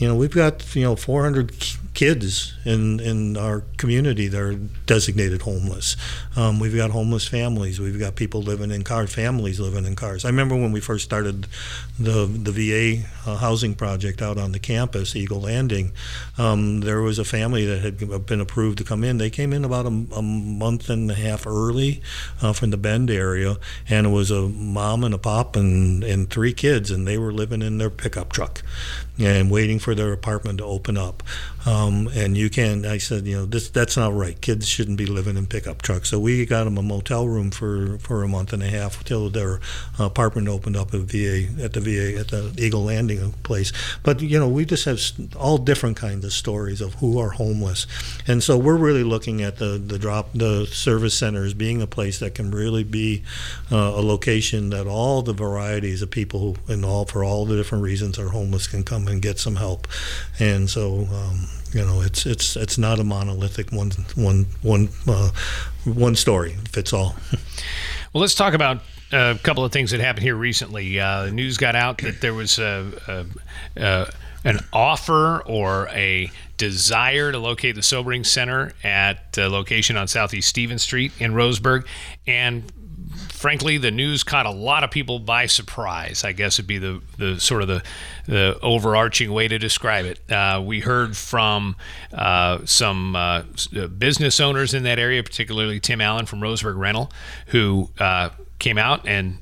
[0.01, 1.53] You know, we've got you know 400
[1.93, 4.55] kids in, in our community that are
[4.87, 5.95] designated homeless.
[6.35, 7.79] Um, we've got homeless families.
[7.79, 10.25] We've got people living in cars, families living in cars.
[10.25, 11.45] I remember when we first started
[11.99, 15.91] the, the VA uh, housing project out on the campus, Eagle Landing,
[16.39, 19.19] um, there was a family that had been approved to come in.
[19.19, 22.01] They came in about a, a month and a half early
[22.41, 26.27] uh, from the Bend area, and it was a mom and a pop and, and
[26.27, 28.63] three kids, and they were living in their pickup truck
[29.25, 31.23] and waiting for their apartment to open up.
[31.65, 34.39] Um, and you can, I said, you know, this that's not right.
[34.41, 36.10] Kids shouldn't be living in pickup trucks.
[36.10, 39.30] So we got them a motel room for, for a month and a half until
[39.30, 39.60] their
[40.00, 43.71] apartment opened up at VA at the VA at the Eagle Landing place.
[44.04, 45.00] But you know, we just have
[45.36, 47.86] all different kinds of stories of who are homeless,
[48.28, 52.19] and so we're really looking at the the drop the service centers being a place
[52.19, 53.24] that can really be
[53.71, 57.84] uh, a location that all the varieties of people and all for all the different
[57.84, 59.88] reasons are homeless can come and get some help,
[60.39, 61.08] and so.
[61.12, 65.29] Um, you know, it's it's it's not a monolithic one one one uh,
[65.85, 67.15] one story fits all.
[68.13, 70.99] well, let's talk about a couple of things that happened here recently.
[70.99, 74.07] Uh, news got out that there was a, a, a,
[74.43, 80.47] an offer or a desire to locate the sobering center at a location on Southeast
[80.47, 81.85] Stevens Street in Roseburg,
[82.27, 82.71] and
[83.41, 86.23] frankly, the news caught a lot of people by surprise.
[86.23, 87.84] I guess would be the, the sort of the,
[88.27, 90.32] the overarching way to describe it.
[90.32, 91.75] Uh, we heard from
[92.13, 93.41] uh, some uh,
[93.97, 97.12] business owners in that area, particularly Tim Allen from Roseburg Rental,
[97.47, 99.39] who uh, came out and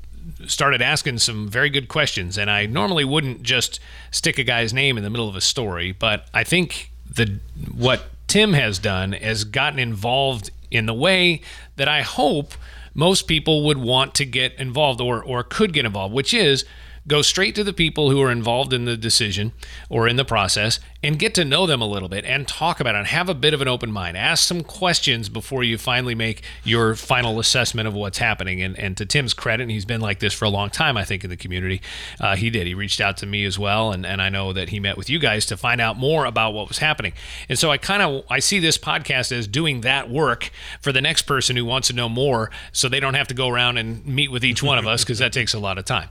[0.47, 2.37] started asking some very good questions.
[2.37, 3.81] And I normally wouldn't just
[4.11, 7.39] stick a guy's name in the middle of a story, but I think the
[7.75, 11.41] what Tim has done has gotten involved in the way
[11.75, 12.53] that I hope
[12.99, 16.65] most people would want to get involved or, or could get involved, which is
[17.07, 19.51] go straight to the people who are involved in the decision
[19.89, 22.93] or in the process and get to know them a little bit and talk about
[22.93, 24.17] it and have a bit of an open mind.
[24.17, 28.61] Ask some questions before you finally make your final assessment of what's happening.
[28.61, 31.05] And, and to Tim's credit, and he's been like this for a long time, I
[31.05, 31.81] think, in the community,
[32.19, 32.67] uh, he did.
[32.67, 33.91] He reached out to me as well.
[33.91, 36.53] And, and I know that he met with you guys to find out more about
[36.53, 37.13] what was happening.
[37.47, 41.01] And so I kind of, I see this podcast as doing that work for the
[41.01, 44.05] next person who wants to know more so they don't have to go around and
[44.05, 46.09] meet with each one of us because that takes a lot of time.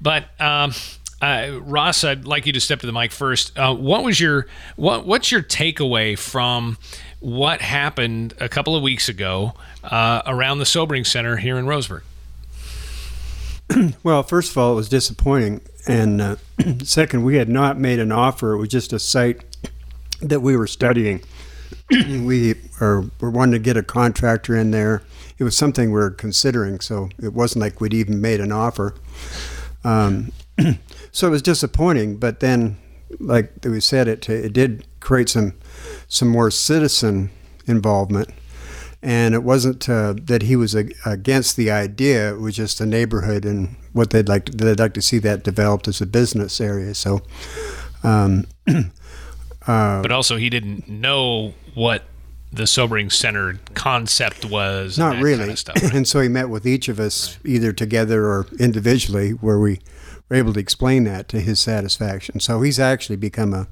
[0.00, 0.72] But um,
[1.20, 3.58] uh, Ross, I'd like you to step to the mic first.
[3.58, 4.46] Uh, what was your
[4.76, 6.78] what What's your takeaway from
[7.20, 12.02] what happened a couple of weeks ago uh, around the sobering center here in Roseburg?
[14.02, 16.36] well, first of all, it was disappointing, and uh,
[16.84, 18.52] second, we had not made an offer.
[18.52, 19.44] It was just a site
[20.20, 21.22] that we were studying.
[21.90, 25.02] we are we're wanting to get a contractor in there.
[25.38, 28.94] It was something we are considering, so it wasn't like we'd even made an offer.
[29.84, 30.32] Um,
[31.12, 32.78] so it was disappointing, but then,
[33.20, 35.54] like we said, it it did create some
[36.08, 37.30] some more citizen
[37.66, 38.30] involvement,
[39.02, 42.34] and it wasn't uh, that he was a, against the idea.
[42.34, 45.44] It was just a neighborhood and what they'd like to, they'd like to see that
[45.44, 46.94] developed as a business area.
[46.94, 47.22] So.
[48.04, 48.46] Um,
[49.66, 52.04] uh, but also, he didn't know what
[52.52, 54.98] the sobering center concept was.
[54.98, 55.38] Not really.
[55.38, 57.54] Kind of stuff, and so he met with each of us right.
[57.54, 59.80] either together or individually, where we
[60.28, 62.40] were able to explain that to his satisfaction.
[62.40, 63.68] So he's actually become a,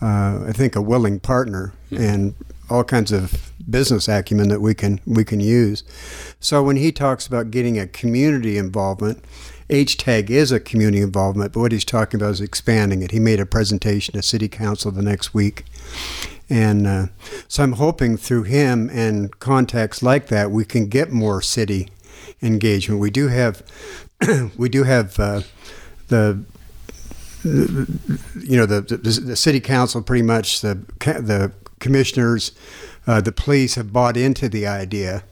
[0.00, 2.34] uh, I think, a willing partner and
[2.68, 5.84] all kinds of business acumen that we can we can use.
[6.40, 9.24] So when he talks about getting a community involvement,
[9.68, 13.12] HTAG is a community involvement, but what he's talking about is expanding it.
[13.12, 15.64] He made a presentation to City Council the next week.
[16.50, 17.06] And uh,
[17.48, 21.88] so I'm hoping through him and contacts like that, we can get more city
[22.42, 23.00] engagement.
[23.00, 23.62] We do have,
[24.56, 25.42] we do have uh,
[26.08, 26.44] the
[27.42, 32.52] you know the, the, the city council pretty much the the commissioners
[33.06, 35.24] uh, the police have bought into the idea.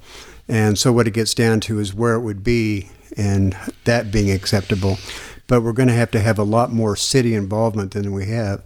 [0.49, 4.31] And so what it gets down to is where it would be and that being
[4.31, 4.99] acceptable.
[5.47, 8.63] But we're going to have to have a lot more city involvement than we have.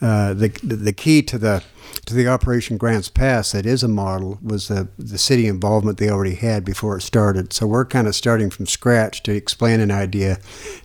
[0.00, 1.64] Uh, the the key to the
[2.06, 6.08] to the Operation Grants Pass that is a model was the, the city involvement they
[6.08, 7.52] already had before it started.
[7.52, 10.38] So we're kind of starting from scratch to explain an idea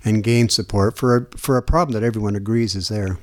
[0.03, 3.17] and gain support for a, for a problem that everyone agrees is there.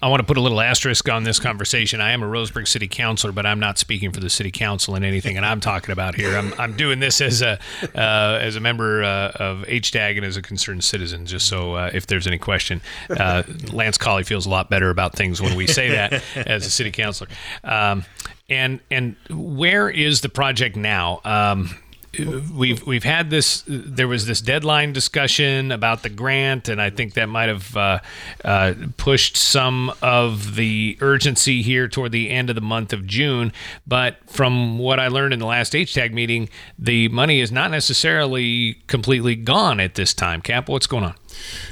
[0.00, 2.00] I want to put a little asterisk on this conversation.
[2.00, 5.04] I am a Roseburg City Councilor, but I'm not speaking for the City Council in
[5.04, 6.36] anything, and I'm talking about here.
[6.36, 7.58] I'm, I'm doing this as a
[7.94, 11.26] uh, as a member uh, of HTAG and as a concerned citizen.
[11.26, 15.14] Just so uh, if there's any question, uh, Lance Colley feels a lot better about
[15.14, 17.28] things when we say that as a City Councilor.
[17.64, 18.04] Um,
[18.48, 21.20] and and where is the project now?
[21.24, 21.74] Um,
[22.18, 23.64] we've we've had this.
[23.66, 27.98] There was this deadline discussion about the grant, and I think that might have uh,
[28.44, 33.52] uh, pushed some of the urgency here toward the end of the month of June.
[33.86, 36.48] But from what I learned in the last HTAG meeting,
[36.78, 40.42] the money is not necessarily completely gone at this time.
[40.42, 41.14] Cap, what's going on?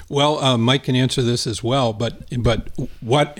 [0.08, 2.68] Well, uh, Mike can answer this as well, but but
[3.00, 3.38] what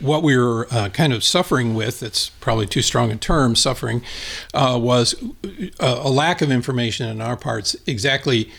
[0.00, 4.02] what we were uh, kind of suffering with, it's probably too strong a term, suffering,
[4.54, 8.50] uh, was a, uh, a lack of information on our parts exactly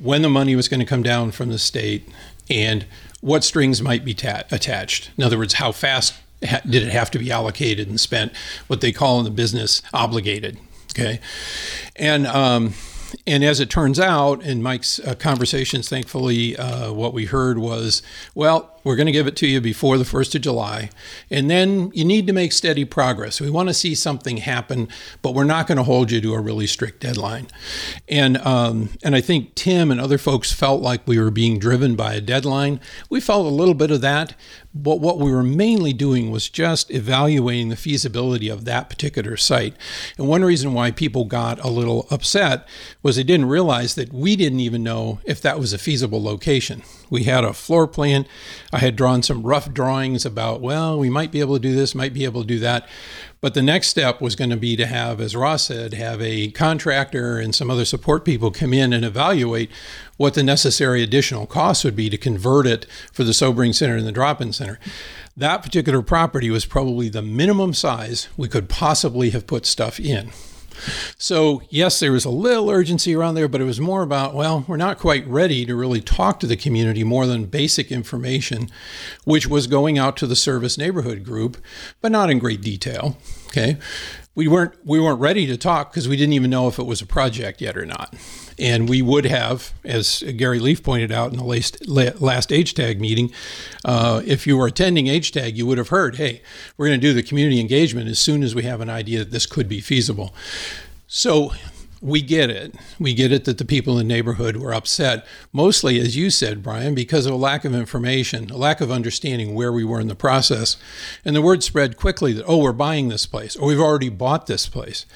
[0.00, 2.08] when the money was going to come down from the state
[2.50, 2.86] and
[3.20, 5.10] what strings might be ta- attached.
[5.16, 6.14] In other words, how fast
[6.46, 8.32] ha- did it have to be allocated and spent,
[8.66, 10.58] what they call in the business obligated.
[10.90, 11.20] Okay.
[11.96, 12.74] And, um,
[13.26, 18.02] and as it turns out, in Mike's uh, conversations, thankfully, uh, what we heard was,
[18.34, 20.90] well, we're going to give it to you before the 1st of July.
[21.30, 23.40] And then you need to make steady progress.
[23.40, 24.88] We want to see something happen,
[25.22, 27.48] but we're not going to hold you to a really strict deadline.
[28.08, 31.96] And, um, and I think Tim and other folks felt like we were being driven
[31.96, 32.80] by a deadline.
[33.08, 34.34] We felt a little bit of that,
[34.74, 39.74] but what we were mainly doing was just evaluating the feasibility of that particular site.
[40.18, 42.66] And one reason why people got a little upset
[43.02, 46.82] was they didn't realize that we didn't even know if that was a feasible location.
[47.10, 48.26] We had a floor plan.
[48.72, 51.94] I had drawn some rough drawings about, well, we might be able to do this,
[51.94, 52.88] might be able to do that.
[53.40, 56.50] But the next step was going to be to have, as Ross said, have a
[56.52, 59.70] contractor and some other support people come in and evaluate
[60.16, 64.06] what the necessary additional costs would be to convert it for the sobering center and
[64.06, 64.78] the drop-in center.
[65.36, 70.30] That particular property was probably the minimum size we could possibly have put stuff in.
[71.18, 74.64] So, yes, there was a little urgency around there, but it was more about, well,
[74.66, 78.68] we're not quite ready to really talk to the community more than basic information,
[79.24, 81.56] which was going out to the service neighborhood group,
[82.00, 83.16] but not in great detail.
[83.48, 83.78] Okay.
[84.34, 87.00] We weren't we weren't ready to talk because we didn't even know if it was
[87.00, 88.14] a project yet or not.
[88.58, 93.32] And we would have, as Gary Leif pointed out in the last, last HTAG meeting,
[93.84, 96.40] uh, if you were attending HTAG, you would have heard, hey,
[96.76, 99.32] we're going to do the community engagement as soon as we have an idea that
[99.32, 100.34] this could be feasible.
[101.08, 101.52] So
[102.04, 102.74] we get it.
[103.00, 106.62] We get it that the people in the neighborhood were upset, mostly, as you said,
[106.62, 110.08] Brian, because of a lack of information, a lack of understanding where we were in
[110.08, 110.76] the process.
[111.24, 114.46] And the word spread quickly that, oh, we're buying this place, or we've already bought
[114.46, 115.06] this place.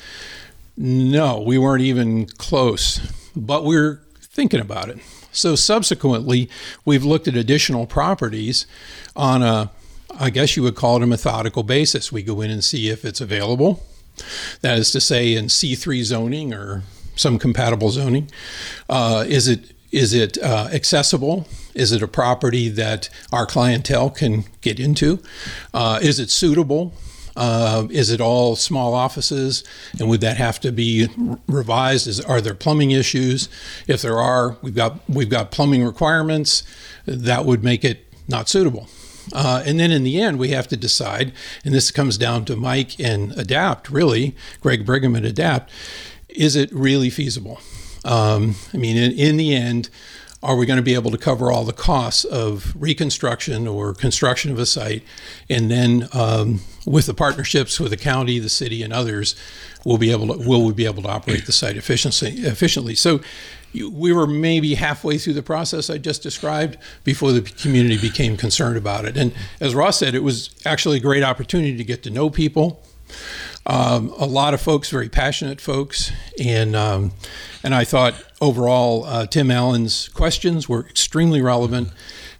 [0.76, 3.00] No, we weren't even close
[3.38, 4.98] but we're thinking about it.
[5.32, 6.50] So subsequently,
[6.84, 8.66] we've looked at additional properties
[9.14, 9.70] on a,
[10.18, 12.10] I guess you would call it a methodical basis.
[12.10, 13.82] We go in and see if it's available.
[14.60, 16.82] That is to say, in C3 zoning or
[17.16, 18.30] some compatible zoning.
[18.88, 21.48] Uh, is it is it uh, accessible?
[21.74, 25.22] Is it a property that our clientele can get into?
[25.72, 26.92] Uh, is it suitable?
[27.36, 29.62] Uh, is it all small offices,
[29.98, 31.06] and would that have to be
[31.46, 32.08] revised?
[32.08, 33.48] Is, are there plumbing issues?
[33.86, 36.64] If there are, we've got we've got plumbing requirements
[37.06, 38.88] that would make it not suitable.
[39.32, 41.32] Uh, and then in the end, we have to decide,
[41.64, 45.70] and this comes down to Mike and Adapt, really, Greg Brigham and Adapt,
[46.28, 47.60] is it really feasible?
[48.04, 49.90] Um, I mean, in, in the end,
[50.42, 54.52] are we going to be able to cover all the costs of reconstruction or construction
[54.52, 55.02] of a site?
[55.50, 59.34] And then um, with the partnerships with the county, the city, and others,
[59.84, 62.42] we'll be able to will we be able to operate the site efficiently?
[62.42, 62.94] Efficiently.
[62.94, 63.20] So
[63.74, 68.76] we were maybe halfway through the process I just described before the community became concerned
[68.76, 69.16] about it.
[69.16, 72.82] And as Ross said, it was actually a great opportunity to get to know people.
[73.66, 76.10] Um, a lot of folks, very passionate folks,
[76.42, 77.12] and um,
[77.62, 81.90] and I thought overall uh, Tim Allen's questions were extremely relevant,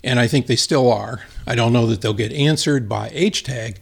[0.02, 1.24] and I think they still are.
[1.46, 3.76] I don't know that they'll get answered by HTAG,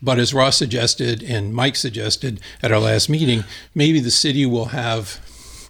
[0.00, 3.42] but as Ross suggested and Mike suggested at our last meeting,
[3.74, 5.20] maybe the city will have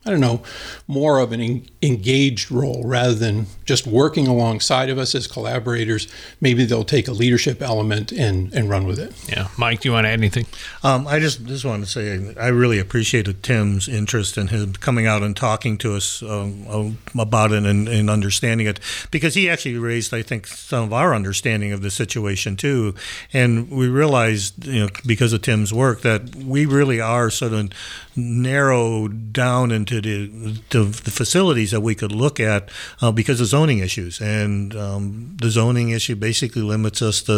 [0.07, 0.42] I don't know,
[0.86, 6.09] more of an engaged role rather than just working alongside of us as collaborators.
[6.41, 9.15] Maybe they'll take a leadership element and, and run with it.
[9.29, 9.49] Yeah.
[9.57, 10.47] Mike, do you want to add anything?
[10.83, 15.07] Um, I just, just wanted to say I really appreciated Tim's interest in him coming
[15.07, 19.79] out and talking to us um, about it and, and understanding it because he actually
[19.79, 22.95] raised, I think, some of our understanding of the situation too.
[23.33, 27.71] And we realized, you know, because of Tim's work, that we really are sort of
[28.17, 30.29] narrowed down into to
[30.71, 35.36] the the facilities that we could look at uh, because of zoning issues, and um,
[35.40, 37.36] the zoning issue basically limits us to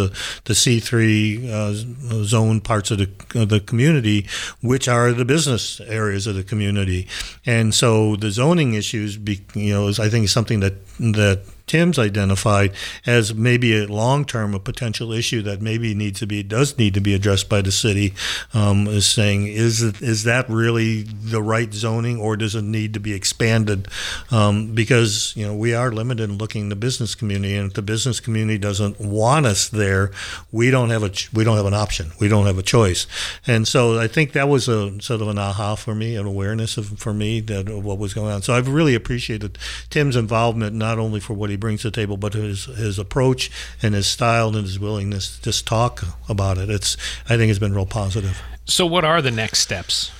[0.48, 1.72] the C three uh,
[2.24, 3.08] zone parts of the
[3.40, 4.26] of the community,
[4.70, 7.02] which are the business areas of the community,
[7.44, 10.74] and so the zoning issues, be, you know, is I think something that
[11.18, 12.72] that Tim's identified
[13.06, 16.94] as maybe a long term a potential issue that maybe needs to be does need
[16.94, 18.14] to be addressed by the city
[18.54, 23.00] um, is saying is is that really the right zoning or does it need to
[23.00, 23.88] be expanded?
[24.30, 27.74] Um, because you know we are limited in looking in the business community and if
[27.74, 30.10] the business community doesn't want us there
[30.52, 32.12] we don't have a we don't have an option.
[32.20, 33.06] We don't have a choice.
[33.46, 36.76] And so I think that was a sort of an aha for me an awareness
[36.76, 38.42] of for me that of what was going on.
[38.42, 39.58] So I've really appreciated
[39.90, 43.50] Tim's involvement not only for what he brings to the table, but his his approach
[43.82, 46.70] and his style and his willingness to just talk about it.
[46.70, 46.96] It's
[47.28, 48.42] I think it's been real positive.
[48.64, 50.10] So, what are the next steps?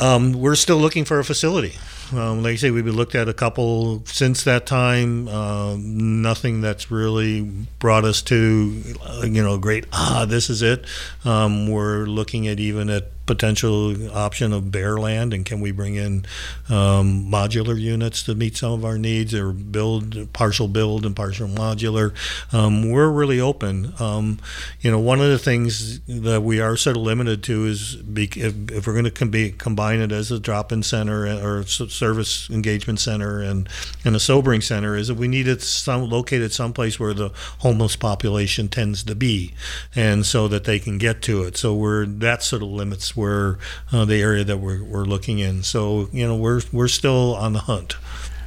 [0.00, 1.74] Um, we're still looking for a facility.
[2.12, 5.28] Um, like I say, we've looked at a couple since that time.
[5.28, 7.42] Uh, nothing that's really
[7.78, 8.82] brought us to,
[9.22, 9.86] you know, great.
[9.92, 10.84] Ah, this is it.
[11.24, 15.94] Um, we're looking at even at potential option of bare land and can we bring
[15.94, 16.24] in
[16.68, 21.48] um, modular units to meet some of our needs or build partial build and partial
[21.48, 22.14] modular?
[22.52, 23.94] Um, we're really open.
[23.98, 24.38] Um,
[24.80, 28.24] you know one of the things that we are sort of limited to is be,
[28.36, 33.00] if, if, we're going to com- combine it as a drop-in center or service engagement
[33.00, 33.68] center and,
[34.04, 37.96] and a sobering center is that we need it some, located someplace where the homeless
[37.96, 39.54] population tends to be
[39.94, 41.56] and so that they can get to it.
[41.56, 43.58] So we're that sort of limits where
[43.92, 45.62] uh, the area that we're, we're looking in.
[45.62, 47.96] So you know we're we're still on the hunt.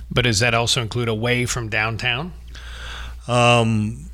[0.10, 2.34] But does that also include away from downtown?
[3.28, 4.10] Um,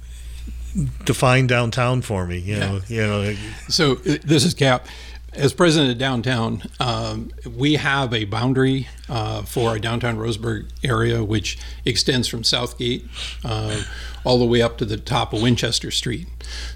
[1.05, 2.39] define downtown for me.
[2.39, 3.35] You know, you know.
[3.69, 4.87] So uh, this is Cap.
[5.35, 11.23] As president of downtown, um, we have a boundary uh, for our downtown Roseburg area,
[11.23, 13.07] which extends from Southgate
[13.43, 13.81] uh,
[14.23, 16.27] all the way up to the top of Winchester Street.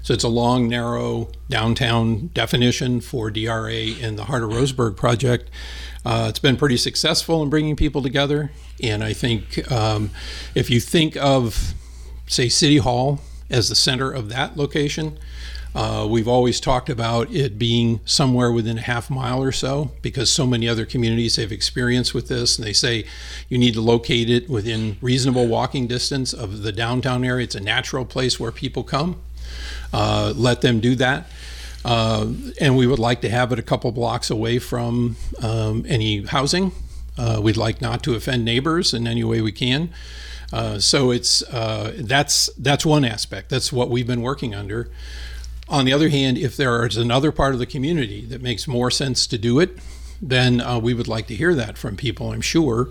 [0.02, 5.50] So it's a long, narrow downtown definition for DRA in the Heart of Roseburg project.
[6.04, 8.50] Uh, it's been pretty successful in bringing people together.
[8.82, 10.10] And I think um,
[10.56, 11.74] if you think of,
[12.26, 15.16] say, City Hall as the center of that location,
[15.78, 20.28] uh, we've always talked about it being somewhere within a half mile or so because
[20.28, 23.04] so many other communities have experience with this, and they say
[23.48, 27.44] you need to locate it within reasonable walking distance of the downtown area.
[27.44, 29.20] It's a natural place where people come.
[29.92, 31.30] Uh, let them do that.
[31.84, 35.14] Uh, and we would like to have it a couple blocks away from
[35.44, 36.72] um, any housing.
[37.16, 39.90] Uh, we'd like not to offend neighbors in any way we can.
[40.52, 43.48] Uh, so it's uh, that's that's one aspect.
[43.48, 44.90] That's what we've been working under.
[45.68, 48.90] On the other hand, if there is another part of the community that makes more
[48.90, 49.78] sense to do it,
[50.20, 52.32] then uh, we would like to hear that from people.
[52.32, 52.88] I'm sure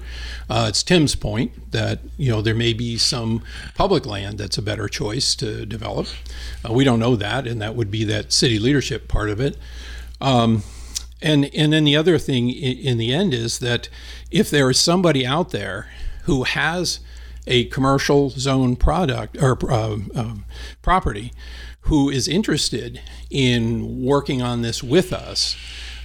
[0.49, 3.43] uh, it's Tim's point that you know there may be some
[3.75, 6.07] public land that's a better choice to develop.
[6.67, 9.57] Uh, we don't know that, and that would be that city leadership part of it.
[10.21, 10.63] Um,
[11.21, 13.89] and and then the other thing in, in the end is that
[14.31, 15.89] if there is somebody out there
[16.23, 16.99] who has
[17.45, 20.35] a commercial zone product or uh, uh,
[20.81, 21.31] property
[21.87, 25.55] who is interested in working on this with us.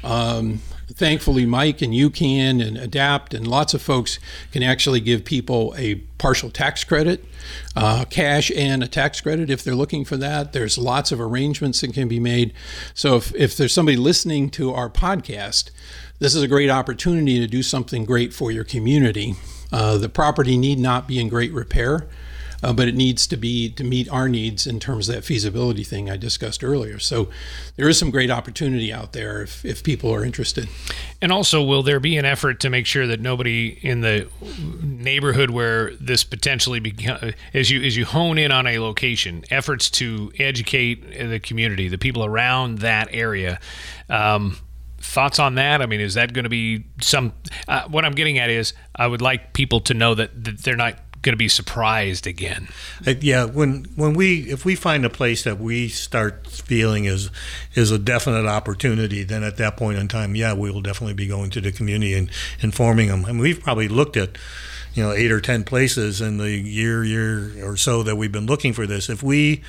[0.04, 0.60] Um,
[0.92, 4.18] thankfully, Mike and you can and Adapt and lots of folks
[4.52, 7.24] can actually give people a partial tax credit,
[7.74, 10.52] uh, cash and a tax credit if they're looking for that.
[10.52, 12.52] There's lots of arrangements that can be made.
[12.94, 15.70] So if, if there's somebody listening to our podcast,
[16.20, 19.34] this is a great opportunity to do something great for your community.
[19.72, 22.06] Uh, the property need not be in great repair
[22.62, 25.84] uh, but it needs to be to meet our needs in terms of that feasibility
[25.84, 26.98] thing I discussed earlier.
[26.98, 27.28] So
[27.76, 30.68] there is some great opportunity out there if, if people are interested.
[31.20, 34.28] And also, will there be an effort to make sure that nobody in the
[34.82, 39.90] neighborhood where this potentially becomes, as you as you hone in on a location, efforts
[39.90, 43.58] to educate the community, the people around that area.
[44.08, 44.58] Um,
[44.98, 45.82] thoughts on that?
[45.82, 47.32] I mean, is that going to be some?
[47.66, 50.76] Uh, what I'm getting at is, I would like people to know that, that they're
[50.76, 52.68] not going to be surprised again.
[53.06, 57.30] Uh, yeah, when when we if we find a place that we start feeling is
[57.74, 61.26] is a definite opportunity, then at that point in time, yeah, we will definitely be
[61.26, 63.24] going to the community and informing them.
[63.24, 64.36] I and mean, we've probably looked at
[64.94, 68.46] you know eight or ten places in the year year or so that we've been
[68.46, 69.08] looking for this.
[69.08, 69.62] If we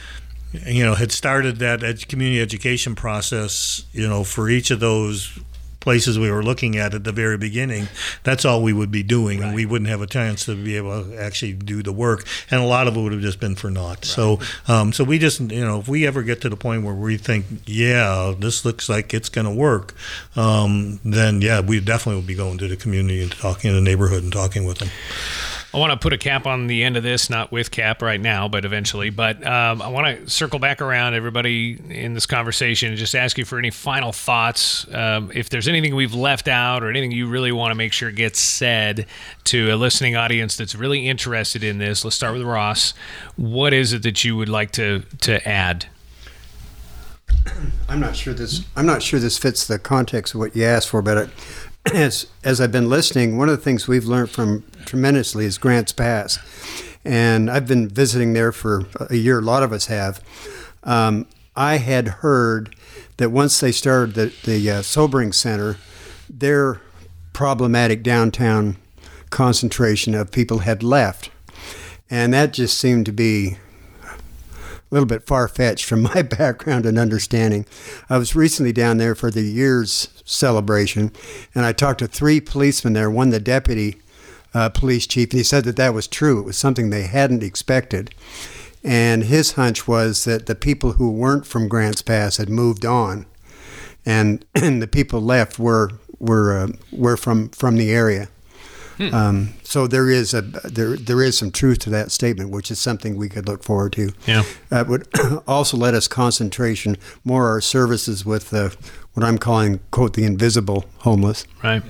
[0.65, 5.39] you know had started that community education process, you know, for each of those
[5.83, 7.89] places we were looking at at the very beginning,
[8.23, 9.47] that's all we would be doing, right.
[9.47, 12.61] and we wouldn't have a chance to be able to actually do the work, and
[12.61, 13.97] a lot of it would have just been for naught.
[13.97, 14.05] Right.
[14.05, 16.95] So, um, so we just, you know, if we ever get to the point where
[16.95, 19.93] we think, yeah, this looks like it's going to work,
[20.35, 23.81] um, then yeah, we definitely will be going to the community and talking in the
[23.81, 24.89] neighborhood and talking with them.
[25.73, 28.21] I want to put a cap on the end of this, not with cap right
[28.21, 29.09] now, but eventually.
[29.09, 33.39] But um, I want to circle back around everybody in this conversation and just ask
[33.39, 34.85] you for any final thoughts.
[34.93, 38.11] Um, if there's anything we've left out or anything you really want to make sure
[38.11, 39.07] gets said
[39.45, 42.93] to a listening audience that's really interested in this, let's start with Ross.
[43.35, 45.87] What is it that you would like to to add?
[47.89, 48.61] I'm not sure this.
[48.75, 51.29] I'm not sure this fits the context of what you asked for, but it,
[51.93, 55.91] as as I've been listening, one of the things we've learned from tremendously is Grants
[55.91, 56.39] Pass,
[57.03, 59.39] and I've been visiting there for a year.
[59.39, 60.21] A lot of us have.
[60.83, 62.75] Um, I had heard
[63.17, 65.77] that once they started the the uh, sobering center,
[66.29, 66.81] their
[67.31, 68.77] problematic downtown
[69.29, 71.29] concentration of people had left,
[72.09, 73.57] and that just seemed to be
[74.03, 74.17] a
[74.91, 77.65] little bit far fetched from my background and understanding.
[78.09, 81.11] I was recently down there for the year's celebration,
[81.53, 83.97] and I talked to three policemen there, one the deputy
[84.53, 86.39] uh, police chief, and he said that that was true.
[86.39, 88.13] It was something they hadn't expected.
[88.83, 93.25] And his hunch was that the people who weren't from Grants Pass had moved on,
[94.05, 98.29] and, and the people left were were uh, were from from the area.
[98.97, 99.13] Hmm.
[99.13, 102.79] Um, so there is a there there is some truth to that statement, which is
[102.79, 104.13] something we could look forward to.
[104.27, 105.07] Yeah, that would
[105.47, 108.75] also let us concentration more our services with the
[109.13, 111.45] what I'm calling quote the invisible homeless.
[111.63, 111.83] Right.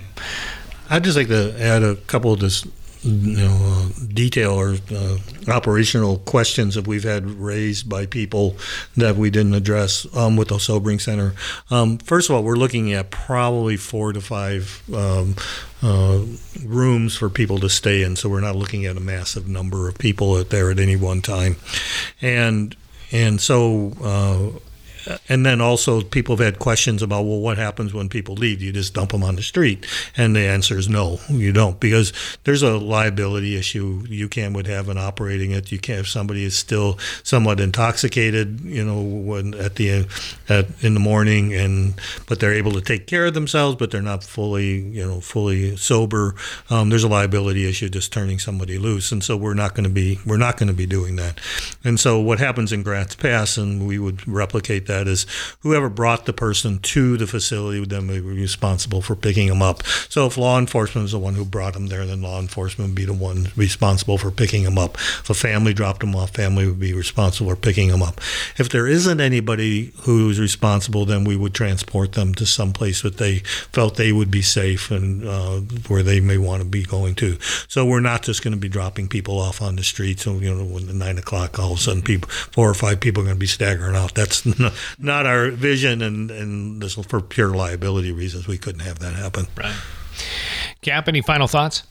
[0.94, 2.68] I'd just like to add a couple of this
[3.02, 5.18] you know, uh, detail or uh,
[5.48, 8.56] operational questions that we've had raised by people
[8.96, 11.34] that we didn't address um, with the sobering center.
[11.72, 15.36] Um, first of all, we're looking at probably four to five um,
[15.82, 16.22] uh,
[16.64, 19.98] rooms for people to stay in, so we're not looking at a massive number of
[19.98, 21.56] people there at any one time,
[22.22, 22.76] and
[23.12, 24.60] and so uh,
[25.30, 28.60] and then also people have had questions about well what happens when people leave?
[28.60, 29.86] Do you just dump them on the street.
[30.18, 31.80] And the answer is no you don't.
[31.80, 34.04] Because there's a liability issue.
[34.04, 38.84] UCAN would have in operating it you can't if somebody is still somewhat intoxicated you
[38.84, 40.06] know when at the
[40.50, 41.94] at, in the morning and
[42.28, 45.76] but they're able to take care of themselves but they're not fully you know fully
[45.78, 46.36] sober
[46.70, 49.12] um, there's a liability issue just turning somebody loose.
[49.12, 51.40] And so we're not going to be we're not going to be doing that.
[51.84, 55.26] And so what happens in Grants Pass and we would replicate that that is
[55.62, 59.84] whoever brought the person to the facility would then be responsible for picking them up.
[60.10, 62.96] So if law enforcement is the one who brought them there, then law enforcement would
[62.96, 64.96] be the one responsible for picking them up.
[64.96, 68.22] If a family dropped them off, family would be responsible for picking them up.
[68.58, 73.18] If there isn't anybody who's responsible, then we would transport them to some place that
[73.18, 73.40] they
[73.72, 77.38] felt they would be safe and uh, where they may want to be going to.
[77.68, 80.24] So we're not just going to be dropping people off on the streets.
[80.24, 83.00] So you know, when the nine o'clock, all of a sudden, people, four or five
[83.00, 84.14] people are going to be staggering out.
[84.14, 84.46] That's
[84.98, 89.14] not, not our vision, and and this for pure liability reasons, we couldn't have that
[89.14, 89.48] happen.
[89.56, 89.76] Right.
[90.82, 91.84] Cap, any final thoughts?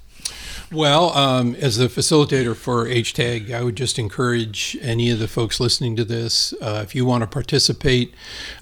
[0.73, 5.61] Well, um, as the facilitator for HTAG, I would just encourage any of the folks
[5.61, 8.15] listening to this, uh, if you want to participate,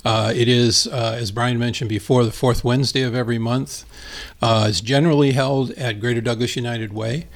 [0.04, 3.84] uh, it is, uh, as Brian mentioned before, the fourth Wednesday of every month.
[4.42, 7.26] Uh, it's generally held at Greater Douglas United Way,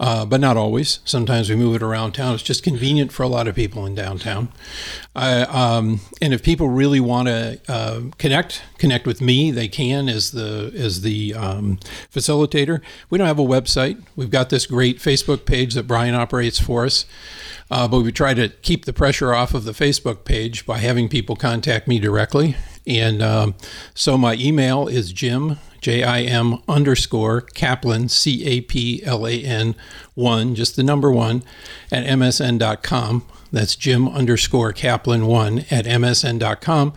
[0.00, 1.00] uh, but not always.
[1.04, 2.34] Sometimes we move it around town.
[2.34, 4.48] It's just convenient for a lot of people in downtown.
[5.14, 10.30] Um, and if people really want to uh, connect, connect with me, they can as
[10.32, 11.78] the as the um,
[12.12, 12.80] facilitator.
[13.10, 14.02] We don't have a website.
[14.16, 17.06] We've got this great Facebook page that Brian operates for us.
[17.70, 21.08] Uh, but we try to keep the pressure off of the Facebook page by having
[21.08, 22.56] people contact me directly.
[22.86, 23.54] And um,
[23.94, 29.42] so my email is Jim, J I M underscore Caplan, C A P L A
[29.42, 29.74] N
[30.14, 31.42] 1, just the number one,
[31.92, 33.24] at msn.com.
[33.50, 36.92] That's Jim underscore Caplan one at msn.com.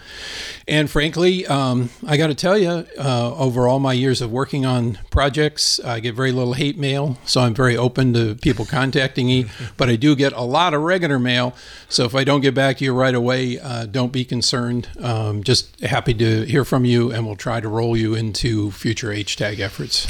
[0.67, 4.65] And frankly, um, I got to tell you, uh, over all my years of working
[4.65, 7.17] on projects, I get very little hate mail.
[7.25, 9.45] So I'm very open to people contacting me,
[9.77, 11.55] but I do get a lot of regular mail.
[11.89, 14.89] So if I don't get back to you right away, uh, don't be concerned.
[14.99, 19.09] Um, just happy to hear from you, and we'll try to roll you into future
[19.09, 20.07] HTAG efforts.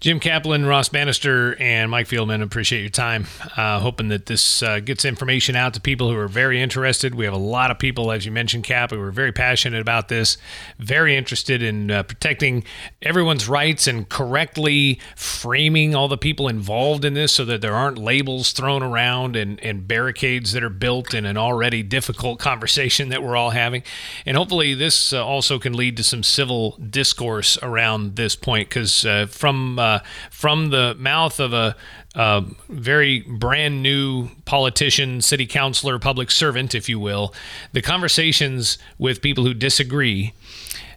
[0.00, 3.26] Jim Caplan, Ross Bannister, and Mike Fieldman, appreciate your time.
[3.56, 7.14] Uh, hoping that this uh, gets information out out to people who are very interested.
[7.14, 10.08] We have a lot of people, as you mentioned, Cap, who are very passionate about
[10.08, 10.36] this,
[10.78, 12.64] very interested in uh, protecting
[13.00, 17.96] everyone's rights and correctly framing all the people involved in this so that there aren't
[17.96, 23.22] labels thrown around and, and barricades that are built in an already difficult conversation that
[23.22, 23.82] we're all having.
[24.26, 29.06] And hopefully, this uh, also can lead to some civil discourse around this point because
[29.06, 30.00] uh, from uh,
[30.30, 31.76] from the mouth of a
[32.14, 37.32] uh, very brand new politician, city councilor, public servant, if you will,
[37.72, 40.34] the conversations with people who disagree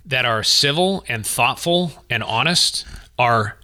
[0.05, 2.85] that are civil and thoughtful and honest
[3.17, 3.57] are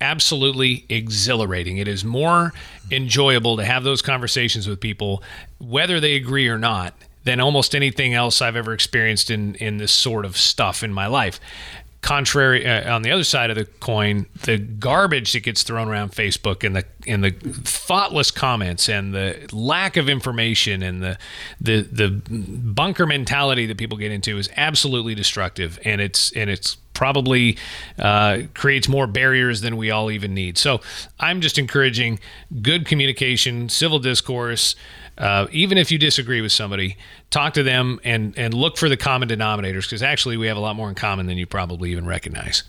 [0.00, 1.78] absolutely exhilarating.
[1.78, 2.52] It is more
[2.90, 5.22] enjoyable to have those conversations with people,
[5.58, 6.94] whether they agree or not,
[7.24, 11.06] than almost anything else I've ever experienced in in this sort of stuff in my
[11.06, 11.40] life
[12.06, 16.12] contrary uh, on the other side of the coin the garbage that gets thrown around
[16.12, 21.18] facebook and the and the thoughtless comments and the lack of information and the
[21.60, 26.76] the the bunker mentality that people get into is absolutely destructive and it's and it's
[26.96, 27.58] probably
[27.98, 30.56] uh, creates more barriers than we all even need.
[30.56, 30.80] So
[31.20, 32.18] I'm just encouraging
[32.62, 34.74] good communication, civil discourse.
[35.18, 36.96] Uh, even if you disagree with somebody,
[37.30, 40.60] talk to them and and look for the common denominators because actually we have a
[40.60, 42.64] lot more in common than you probably even recognize.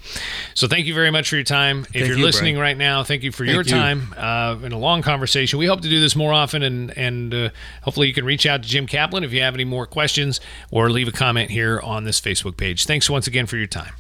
[0.54, 1.82] So thank you very much for your time.
[1.82, 2.62] If Thank you're you, listening Brian.
[2.62, 3.72] right now, thank you for Thank your you.
[3.72, 5.60] time uh, in a long conversation.
[5.60, 7.50] We hope to do this more often, and and uh,
[7.82, 10.40] hopefully you can reach out to Jim Caplan if you have any more questions
[10.72, 12.86] or leave a comment here on this Facebook page.
[12.86, 13.94] Thanks once again for your time.